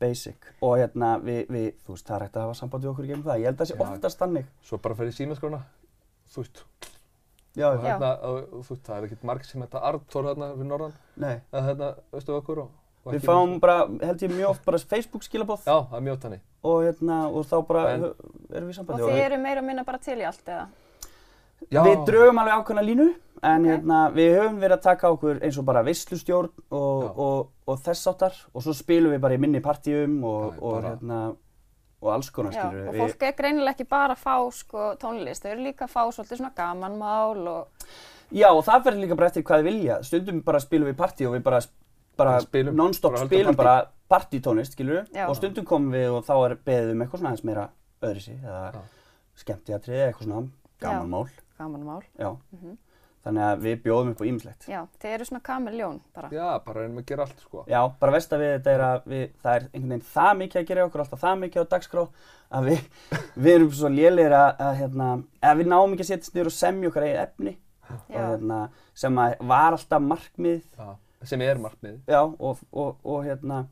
basic. 0.00 0.36
Og 0.60 0.76
hérna, 0.80 1.18
við, 1.22 1.46
við, 1.48 1.68
þú 1.86 1.94
veist, 1.94 2.06
það 2.08 2.16
er 2.16 2.22
hægt 2.26 2.36
að 2.36 2.42
hafa 2.48 2.54
samband 2.58 2.82
við 2.84 2.90
okkur 2.90 3.04
í 3.04 3.08
gegnum 3.12 3.24
það. 3.28 3.38
Ég 3.38 3.46
held 3.46 3.54
að 3.54 3.62
það 3.62 3.70
sé 3.70 3.76
Já. 3.78 3.82
oftast 3.86 4.18
þannig. 4.24 4.48
Svo 4.66 4.78
bara 4.82 4.94
fer 4.98 5.06
í 5.06 5.14
símaskrána, 5.14 5.60
þú 6.34 6.42
veist, 6.42 6.64
Já, 7.54 7.66
og 7.68 7.78
já. 7.78 7.84
hérna, 7.86 8.10
og, 8.26 8.36
og, 8.52 8.64
þú 8.66 8.74
veist, 8.74 8.84
það 8.88 8.96
er 8.98 9.06
ekkert 9.06 9.24
marg 9.28 9.44
sem 9.44 9.62
þetta 9.62 9.82
Artur 9.92 10.24
hérna 10.30 10.48
við 10.56 10.66
norðan, 10.72 10.94
Nei. 11.16 11.34
eða 11.52 11.64
hérna, 11.68 11.88
veistu 12.16 12.34
okkur 12.40 12.58
og, 12.64 12.70
og 13.04 13.12
Við 13.12 13.18
ekki- 13.20 13.28
fáum 13.28 13.54
bara, 13.60 13.78
held 14.08 14.22
ég 14.24 14.32
mjög 14.32 14.48
oft 14.54 14.64
bara 14.64 14.78
Facebook 14.78 15.22
skilabóð 15.26 15.66
Já, 15.68 15.76
það 15.90 15.96
er 15.98 16.06
mjög 16.08 16.18
tannig. 16.22 16.40
og 16.64 16.82
hérna, 16.86 17.18
og 17.28 17.44
þá 17.46 17.56
bara 17.68 17.82
En- 17.92 18.02
erum 18.02 18.14
við 18.50 18.62
í 18.64 18.68
og 18.68 18.74
sambandi. 18.80 19.02
þið 19.12 19.20
eru 19.26 19.38
meira 19.38 19.60
og 19.60 19.66
minna 19.66 19.84
bara 19.84 19.98
til 19.98 20.18
í 20.18 20.24
allt 20.26 20.46
eða? 20.48 20.66
Já, 21.70 21.82
Við 21.84 22.06
drögum 22.06 22.38
alveg 22.42 22.54
ákveðna 22.58 22.84
línu, 22.86 23.06
en 23.42 23.62
Ok. 23.64 23.70
hérna, 23.70 24.00
við 24.14 24.34
höfum 24.38 24.58
verið 24.60 24.76
að 24.78 24.82
taka 24.82 25.10
okkur 25.12 25.40
eins 25.42 25.58
og 25.58 25.64
bara 25.64 25.82
veislustjórn 25.82 26.50
og, 26.70 27.02
Já. 27.04 27.10
og, 27.16 27.48
og 27.66 27.78
þess 27.82 28.06
áttar 28.12 28.34
og 28.54 28.62
svo 28.62 28.72
spilum 28.74 29.12
við 29.12 29.20
bara 29.20 29.34
í 29.34 29.40
minni 29.40 29.60
partíum 29.60 30.22
og, 30.24 30.52
Já, 30.54 30.62
og, 30.62 30.82
hérna, 30.84 31.20
og 32.02 32.12
alls 32.12 32.30
konar 32.30 32.52
Já, 32.52 32.64
skilur 32.66 32.88
og 32.88 32.94
fólk 33.02 33.22
er 33.22 33.32
greinilega 33.38 33.74
ekki 33.76 33.88
bara 33.88 34.14
að 34.14 34.22
fá 34.24 34.36
sko, 34.52 34.88
tónlist, 34.98 35.42
þau 35.44 35.50
eru 35.52 35.62
líka 35.68 35.86
að 35.86 35.92
fá 35.94 36.02
svolítið 36.12 36.40
svona 36.42 36.54
gamanmál 36.56 37.46
og 37.48 37.68
Já, 38.32 38.48
og 38.50 38.64
það 38.64 38.84
verður 38.86 39.02
líka 39.04 39.16
bara 39.16 39.26
eftir 39.28 39.42
hvað 39.44 39.58
þið 39.60 39.66
vilja. 39.68 39.96
Stundum 40.02 40.38
bara 40.42 40.60
spilum 40.60 40.88
við 40.88 40.94
partí 40.96 41.26
og 41.28 41.34
við 41.36 41.42
bara, 41.42 41.58
bara 42.16 42.38
non-stop 42.72 43.18
spilum 43.26 43.52
partí. 43.52 43.56
bara 43.56 43.86
partítónlist, 44.08 44.72
skilur 44.72 45.04
Já. 45.12 45.26
Og 45.28 45.36
stundum 45.36 45.64
komum 45.68 45.92
við 45.92 46.08
og 46.16 46.24
þá 46.24 46.32
er 46.46 46.54
beðið 46.64 46.92
um 46.94 47.02
eitthvað 47.02 47.18
svona 47.20 47.32
aðeins 47.34 47.44
meira 47.44 47.68
öðrisi 48.02 48.38
eða 48.40 48.72
Já. 48.72 48.80
skemmtiatrið 49.42 49.98
eða 49.98 50.08
eitthvað 50.12 50.24
svona 50.30 50.48
gamanmál. 50.80 51.28
Gamanmál. 51.62 52.02
Já. 52.18 52.32
Mhm. 52.58 52.80
Þannig 53.22 53.44
að 53.46 53.60
við 53.62 53.74
bjóðum 53.84 54.08
upp 54.16 54.18
á 54.18 54.26
ýmislegt. 54.26 54.64
Já, 54.66 54.80
þið 54.98 55.12
eru 55.14 55.24
svona 55.28 55.40
kameljón 55.46 55.98
bara. 56.16 56.28
Já, 56.34 56.46
bara 56.64 56.80
reynum 56.82 56.98
að 56.98 57.04
gera 57.06 57.22
allt, 57.22 57.42
sko. 57.44 57.60
Já, 57.70 57.78
bara 58.00 58.14
versta 58.16 58.38
við 58.40 58.48
þetta 58.56 58.72
er 58.72 58.82
að 58.82 59.04
við, 59.12 59.22
það 59.44 59.54
er 59.60 59.66
einhvern 59.68 59.92
veginn 59.92 60.08
það 60.08 60.32
mikið 60.40 60.60
að 60.62 60.66
gera 60.72 60.86
okkur, 60.88 61.02
alltaf 61.04 61.20
það 61.22 61.36
mikið 61.44 61.62
á 61.62 61.66
dagskrá 61.76 62.04
að 62.58 62.66
við, 62.66 62.80
við 63.46 63.52
erum 63.54 63.70
svo 63.78 63.92
lélegir 63.94 64.34
að, 64.40 64.48
að, 64.66 64.72
hérna, 64.80 65.06
að 65.52 65.62
við 65.62 65.70
náum 65.70 65.94
ekki 65.94 66.02
að 66.02 66.10
setjast 66.10 66.34
niður 66.34 66.50
og 66.50 66.56
semja 66.56 66.90
okkar 66.90 67.06
eigið 67.06 67.22
efni 67.22 67.54
og, 67.92 68.02
hérna, 68.10 68.58
sem 69.04 69.22
að 69.22 69.36
var 69.54 69.78
alltaf 69.78 70.04
markmið 70.08 70.66
Já, 70.82 70.90
sem 71.30 71.46
er 71.46 71.62
markmið. 71.62 71.96
já, 72.10 72.20
og, 72.26 72.66
og, 72.74 72.98
og 73.06 73.22
hérna 73.28 73.62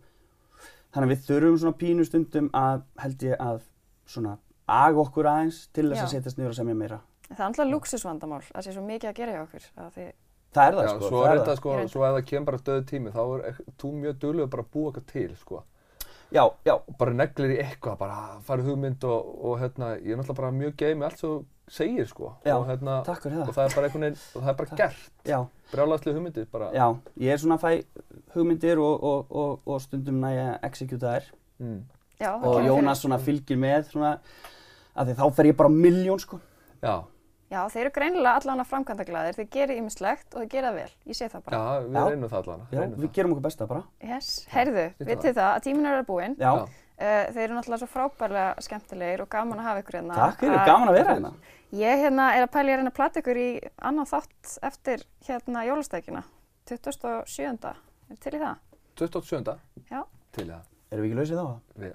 þannig 0.95 1.09
að 1.09 1.13
við 1.17 1.27
þurfum 1.27 1.59
svona 1.65 1.79
pínu 1.83 2.07
stundum 2.07 2.49
að 2.55 2.87
held 3.03 3.27
ég 3.27 3.43
að 3.51 3.61
svona 4.07 4.39
aga 4.71 5.03
okkur 5.03 5.27
aðeins 5.27 5.65
til 5.75 5.91
þess 5.91 6.07
að 6.07 6.13
setjast 6.15 6.39
niður 6.39 6.55
og 6.55 6.59
semja 6.63 6.79
meira 6.79 7.01
það 7.31 7.41
er 7.41 7.47
alltaf 7.51 7.71
luxusvandamál 7.71 8.43
að 8.55 8.65
sé 8.67 8.73
svo 8.75 8.83
mikið 8.87 9.11
að 9.11 9.17
gera 9.21 9.33
hjá 9.37 9.43
okkur. 9.47 9.67
það 9.71 10.67
er 10.67 10.75
það 10.75 10.85
Já, 10.85 10.89
sko, 10.91 11.09
svo 11.09 11.21
það 11.23 11.31
er 11.31 11.39
þetta, 11.39 11.51
það. 11.51 11.57
sko, 11.61 11.75
svo 11.93 12.05
ef 12.07 12.15
það 12.17 12.25
kemur 12.31 12.47
bara 12.51 12.63
döðu 12.69 12.85
tími, 12.91 13.11
þá 13.15 13.21
er 13.51 13.61
þú 13.79 13.91
mjög 14.01 14.19
duglegur 14.25 14.51
bara 14.51 14.63
að 14.67 14.71
búa 14.75 14.91
eitthvað 14.91 15.07
til, 15.13 15.37
sko. 15.37 15.63
já, 16.31 16.43
já, 16.67 16.75
bara 16.99 17.13
neglir 17.15 17.51
í 17.55 17.59
eitthvað, 17.63 17.97
bara 17.99 18.19
farið 18.47 18.69
hugmynd 18.71 19.05
og, 19.05 19.31
og 19.45 19.57
hérna, 19.61 19.93
ég 19.99 20.13
er 20.15 20.19
náttúrulega 20.21 20.41
bara 20.41 20.51
mjög 20.59 20.75
geið 20.83 20.97
með 20.99 21.07
allt 21.09 21.19
sem 21.23 21.31
þú 21.31 21.39
segir, 21.71 22.07
sko. 22.11 22.33
Já, 22.47 22.55
og, 22.59 22.67
hérna, 22.67 22.97
takk 23.07 23.23
fyrir 23.23 23.41
og 23.45 23.51
það 23.51 23.55
það 23.55 23.65
er 23.71 23.75
bara 23.77 23.87
einhvern 23.91 24.05
veginn, 24.09 24.21
og 24.35 24.43
það 24.43 24.51
er 24.51 24.59
bara 24.61 24.77
gert. 24.83 25.03
já, 25.31 25.39
Brjálæðslega 25.71 26.17
hugmyndir, 26.19 26.47
bara. 26.51 26.71
já, 26.75 26.87
ég 27.23 27.31
er 27.35 27.39
svona 27.39 27.59
að 27.59 27.63
fæ 27.63 27.85
hugmyndir 28.35 28.79
og, 28.83 29.05
og, 29.07 29.31
og, 29.31 29.61
og 29.71 29.81
stundum 29.83 30.19
næja 30.23 30.49
að 30.57 30.65
executa 30.71 31.15
þær 31.17 31.31
Mm. 31.61 31.83
já, 32.19 32.31
það 32.41 32.45
og 32.49 32.63
Jónas 32.65 33.03
svona 33.05 33.19
fylgir 33.21 33.59
með 33.61 33.83
svona 33.93 34.15
að 34.97 35.11
því 35.11 35.15
þá 35.19 35.25
fer 35.37 35.45
ég 35.51 35.57
bara 35.59 35.69
miljón 35.69 36.19
sko 36.23 36.39
Já, 36.81 36.95
Já, 37.51 37.65
þeir 37.69 37.81
eru 37.83 37.91
greinilega 37.97 38.37
allan 38.39 38.61
að 38.63 38.69
framkvæmdaglæðir, 38.71 39.35
þeir 39.41 39.49
gerir 39.51 39.79
ýmislegt 39.81 40.35
og 40.37 40.43
þeir 40.45 40.51
gera 40.53 40.69
það 40.71 40.77
vel. 40.81 40.91
Ég 41.11 41.17
sé 41.19 41.29
það 41.33 41.43
bara. 41.45 41.57
já, 41.59 41.81
við 41.83 41.97
Já. 41.99 42.05
reynum 42.11 42.29
það 42.31 42.39
allan. 42.45 42.61
já, 42.71 42.81
við 43.01 43.13
gerum 43.17 43.33
okkur 43.35 43.43
besta 43.49 43.67
bara 43.67 43.83
Yes. 44.07 44.29
Heyrðu, 44.53 44.85
Sýttu 44.95 45.09
vitið 45.11 45.35
það 45.35 45.51
að 45.57 45.63
tíminn 45.67 45.87
er 45.91 45.99
að 46.03 46.07
búinn. 46.07 46.37
já. 46.39 46.53
Uh, 47.01 47.33
þeir 47.33 47.43
eru 47.49 47.55
náttúrulega 47.57 47.81
svo 47.81 47.89
frábærlega 47.89 48.61
skemmtilegir 48.61 49.21
og 49.25 49.29
gaman 49.33 49.59
að 49.59 49.65
hafa 49.71 49.81
ykkur 49.83 49.97
hérna. 49.99 50.15
takk 50.15 50.39
fyrir, 50.45 50.59
Að- 50.61 50.67
gaman 50.67 50.89
að 50.89 50.95
vera 51.01 51.15
hérna 51.15 51.33
Ég 51.73 51.99
hérna 52.05 52.25
er 52.37 52.43
að 52.47 52.51
pæla 52.53 52.69
ég 52.69 52.75
að 52.75 52.79
reyna 52.81 52.91
að 52.91 52.95
plata 52.99 53.21
ykkur 53.23 53.37
í 53.41 53.61
annan 53.83 54.07
þátt 54.07 54.59
eftir 54.63 55.03
hérna 55.27 55.65
jólastækina, 55.65 56.23
27. 56.67 57.75
Er 58.11 58.17
til 58.21 58.33
í 58.37 58.39
það? 58.43 58.57
27. 58.97 59.55
Já. 59.91 60.03
Til 60.33 60.47
það. 60.51 60.63
erum 60.93 61.05
við 61.05 61.11
ekki 61.11 61.19
lausið 61.21 61.39
þá? 61.41 61.61
Við, 61.81 61.95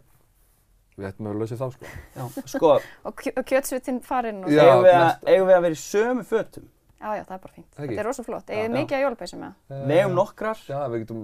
við 0.95 1.09
ættum 1.09 1.27
að 1.31 1.41
lausa 1.41 1.57
þá, 1.59 1.65
sko. 1.75 1.91
já, 2.15 2.23
sko, 2.53 2.71
Og, 3.07 3.17
kjö, 3.19 3.33
og 3.35 3.49
kjötsvitinn 3.51 3.99
farinn 4.05 4.43
og 4.45 4.53
Já, 4.53 4.63
eigum 4.63 4.85
við, 4.85 4.95
að, 5.01 5.27
eigum 5.33 5.49
við 5.49 5.57
að 5.57 5.65
vera 5.67 5.77
í 5.77 5.81
sömu 5.81 6.25
fötum 6.29 6.71
Já, 6.95 7.09
já, 7.19 7.23
það 7.27 7.33
er 7.35 7.41
bara 7.43 7.53
fínt. 7.53 7.65
Það? 7.75 7.83
Þetta 7.85 8.01
er 8.01 8.07
rosa 8.07 8.23
flott. 8.25 8.47
Egið 8.49 8.63
Já. 8.63 8.71
mikið 8.73 8.95
að 8.97 9.01
jólapeysum 9.03 9.41
með 9.43 9.49
það? 9.69 9.81
við 9.89 9.99
eigum 9.99 10.15
nokkrar 10.17 10.61
Já, 10.65 10.77
við 10.89 11.01
getum, 11.03 11.19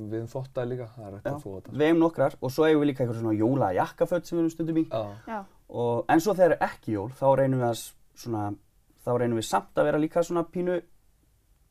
við 0.00 0.14
erum 0.16 0.30
þóttað 0.32 0.70
líka, 0.70 0.86
það 0.94 1.04
er 1.04 1.12
Já. 1.12 1.18
að 1.20 1.44
þetta. 1.44 1.74
við 1.76 1.84
eigum 1.86 2.00
nokkrar 2.02 2.36
og 2.40 2.54
svo 2.54 2.66
eigum 2.66 2.82
við 2.82 2.90
líka 2.90 3.04
eitthvað 3.04 3.20
svona 3.20 3.34
jóla 3.36 3.68
jakkaföt 3.76 4.26
sem 4.26 4.38
við 4.38 4.42
erum 4.42 4.54
stundum 4.54 4.80
í 4.80 4.84
Já, 4.88 5.02
Já. 5.28 5.38
og, 5.68 6.00
en 6.10 6.24
svo 6.24 6.34
þegar 6.40 6.56
er 6.56 6.64
ekki 6.66 6.96
jól 6.96 7.06
þá 7.20 7.26
reynum 7.42 7.62
við 7.62 7.68
að 7.68 7.84
svona 8.24 8.46
þá 9.04 9.12
reynum 9.22 9.38
við 9.38 9.46
samt 9.50 9.78
að 9.78 9.90
vera 9.90 10.02
líka 10.02 10.24
svona 10.26 10.46
pínu 10.50 10.80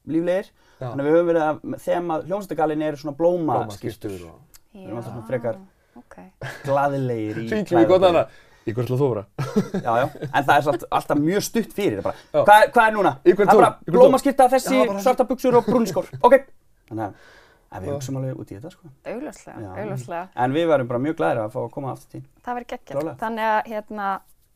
líflegir 0.10 0.48
já. 0.54 0.86
þannig 0.86 1.04
að 1.04 1.10
við 1.10 1.18
höfum 1.18 1.30
verið 1.34 1.44
að 1.50 1.60
þegar 1.84 2.30
hljómsættagalinn 2.30 2.86
er 2.88 3.02
svona 3.02 3.18
blómaskýrstur 3.20 4.16
Blómaskýrstur 4.74 5.60
og... 6.00 6.20
Við 6.20 6.24
erum 6.24 6.40
alltaf 6.40 6.60
svona 6.60 6.60
frekar- 6.60 6.60
Ok. 6.60 6.64
glaðilegir 6.70 7.42
í 7.44 7.48
Hringjum 7.50 7.82
í 7.82 7.90
gott 7.90 8.08
annað. 8.10 8.38
Í 8.70 8.74
hvert 8.76 8.86
ætla 8.90 8.98
þú 9.00 9.08
vera? 9.10 9.24
Já, 9.86 9.92
já, 9.98 10.06
en 10.30 10.44
það 10.46 10.56
er 10.56 10.64
samt 10.68 10.84
alltaf 11.00 11.20
mjög 11.24 11.44
stutt 11.48 11.72
fyrir, 11.74 12.00
það 12.00 12.00
er 12.00 12.06
bara, 12.06 12.44
hvað, 12.46 12.64
er- 12.64 12.72
hvað 12.76 12.88
er 12.90 12.96
núna? 12.98 13.12
Í 13.26 13.34
hvern 13.34 13.50
Það 13.50 13.56
er 13.56 13.62
bara 13.64 13.96
blómaskýrta, 13.96 14.48
þessi, 14.54 14.82
svarta 15.02 15.26
buksur 15.30 15.58
og 15.58 15.66
brúniskór, 15.70 16.10
ok. 16.28 16.36
Þannig 16.92 17.06
að 17.08 17.28
að 17.70 17.84
við 17.86 17.92
hugsaum 17.94 18.16
alveg 18.20 18.38
út 18.42 18.50
í 18.52 18.56
þetta, 18.58 18.70
sko. 18.74 18.88
Augljóslega, 19.10 19.72
augljóslega. 19.78 20.22
En 20.42 20.54
við 20.58 20.68
varum 20.72 20.88
bara 20.90 21.02
mjög 21.06 21.18
glæðir 21.20 21.42
að 21.44 21.52
fá 21.54 21.60
að 21.64 21.68
koma 21.76 21.92
aftur 21.94 22.10
til. 22.16 22.22
Það 22.46 22.56
verður 22.60 22.70
geggjart. 22.74 23.10
Þannig 23.24 23.50
að 23.50 23.60
hérna, 23.74 24.08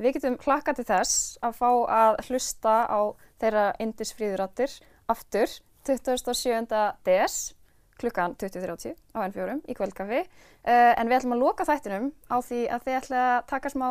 við 0.02 0.16
getum 0.18 0.38
hlakkað 0.46 0.80
til 0.80 0.86
þess 0.90 1.20
að 1.46 1.60
fá 1.60 1.70
að 1.98 2.22
hlusta 2.28 2.74
á 2.90 3.00
þeirra 3.44 3.66
indisfríðurattir 3.86 4.74
aftur 5.14 5.54
27. 5.86 6.82
des 7.06 7.36
klukkan 8.04 8.36
20.30 8.40 8.96
á 9.16 9.20
N4 9.26 9.58
í 9.72 9.76
kvöldkaffi. 9.80 10.22
Uh, 10.64 10.92
en 11.00 11.10
við 11.10 11.18
ætlum 11.22 11.36
að 11.38 11.44
loka 11.48 11.66
þættinum 11.68 12.10
á 12.30 12.36
því 12.44 12.60
að 12.76 12.84
þið 12.88 12.98
ætla 13.00 13.22
að 13.34 13.46
taka 13.54 13.72
smá 13.74 13.88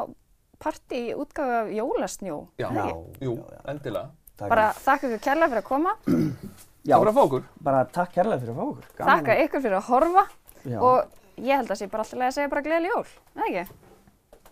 partí 0.62 0.98
í 1.10 1.14
útgáfu 1.18 1.54
af 1.62 1.70
jólasnjó. 1.74 2.36
Já, 2.62 2.68
Já. 2.70 2.84
jú, 3.24 3.32
já, 3.40 3.56
já. 3.56 3.62
endilega. 3.72 4.10
Takk 4.38 4.48
Bara 4.52 4.68
þakka 4.78 5.08
ykkur 5.10 5.20
kærlega 5.26 5.50
fyrir 5.52 5.62
að 5.62 5.66
koma, 5.72 5.96
Já, 6.82 6.96
Það 6.96 7.02
var 7.02 7.08
að 7.12 7.14
fá 7.16 7.22
okkur. 7.22 7.42
bara 7.62 7.80
takk 7.94 8.14
kærlega 8.16 8.40
fyrir 8.42 8.52
að 8.54 8.56
fá 8.58 8.62
okkur. 8.68 8.86
Gaman 8.98 9.10
þakka 9.12 9.34
ykkur 9.44 9.62
fyrir 9.66 9.76
að 9.78 9.88
horfa 9.90 10.24
Já. 10.72 10.78
og 10.82 11.42
ég 11.42 11.60
held 11.60 11.70
að 11.74 11.78
sé 11.82 11.86
bara 11.92 12.02
alltaf 12.06 12.24
að 12.26 12.32
segja 12.38 12.50
bara 12.54 12.62
gleðileg 12.66 12.94
jól, 12.96 13.04
eða 13.36 13.46
ekki? 13.50 13.76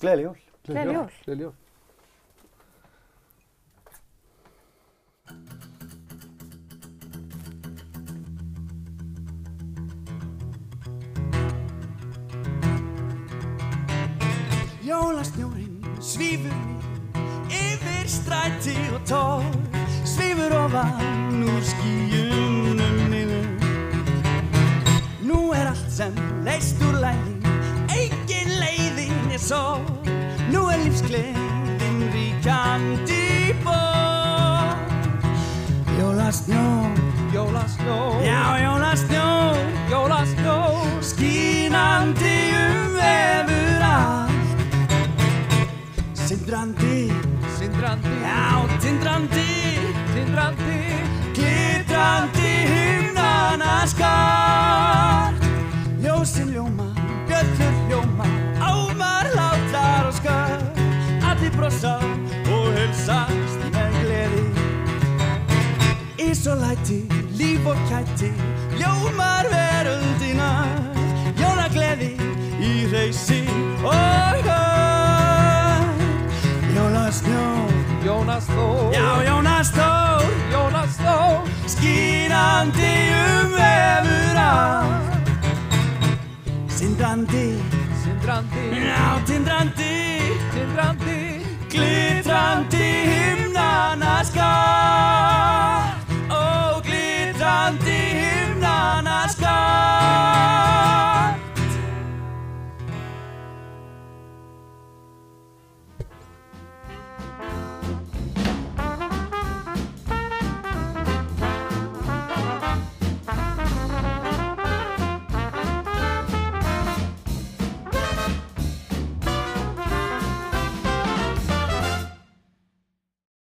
Gleðileg 0.04 0.26
jól. 0.28 0.36
Gleðileg 0.68 1.42
jól. 1.46 1.54
Jólasnjórin 14.90 15.86
svífur 16.00 16.54
yfir 17.46 18.08
stræti 18.08 18.74
og 18.94 19.00
tór 19.06 19.44
Svífur 20.04 20.50
ofan 20.64 21.44
úr 21.46 21.62
skíunum 21.62 22.96
niður. 23.12 23.46
Nú 25.22 25.52
er 25.54 25.70
allt 25.70 25.92
sem 25.94 26.16
leist 26.42 26.82
úr 26.82 26.98
læði 27.04 27.36
Engin 27.94 28.50
leiðin 28.58 29.30
er 29.30 29.38
svo 29.38 29.78
Nú 30.50 30.66
er 30.74 30.82
lífsgleðin 30.82 32.02
ríkjandi 32.16 33.54
bór 33.62 34.74
Jólasnjó 36.00 36.66
Jólasnjó 37.36 38.02
Já, 38.26 38.42
jólasnjó 38.64 38.79
Sindrandi. 46.50 47.12
Sindrandi. 47.58 48.08
Já, 48.22 48.78
tindrandi 48.80 49.94
Tindrandi 50.14 50.82
Glitrandi 51.32 52.50
himnana 52.72 53.86
skart 53.86 55.42
Ljósin 56.02 56.50
ljóma, 56.50 56.90
bjöllur 57.28 57.74
hljóma 57.86 58.26
Ámar 58.58 59.30
látlar 59.30 60.08
og 60.08 60.14
skar 60.14 60.58
Allir 61.22 61.54
brosa 61.54 61.94
og 62.50 62.66
helsast 62.74 63.62
með 63.70 63.94
gleði 64.00 64.44
Ís 66.18 66.42
og 66.50 66.58
læti, 66.64 67.04
líf 67.38 67.62
og 67.62 67.78
kæti 67.86 68.34
Ljómar 68.74 69.46
veröldina. 69.54 70.50
Jólagleði 71.38 72.39
Jónas 78.30 78.46
Þór. 78.46 78.92
Já, 78.94 79.22
Jónas 79.26 79.70
Þór 79.74 80.22
Jónas 80.52 80.94
Þór 81.02 81.48
Skínandi 81.66 82.92
um 83.10 83.50
vefura 83.56 84.52
Sindrandi. 86.70 87.58
Sindrandi. 88.04 88.64
Já, 88.86 89.18
tindrandi. 89.26 89.98
Tindrandi. 90.54 91.42
Glitrandi 91.70 92.86
himnana 93.10 94.22
skar. 94.22 95.98
Ó, 96.30 96.78
glitrandi 96.86 97.98
himnana 98.14 99.26
skar. 99.28 101.19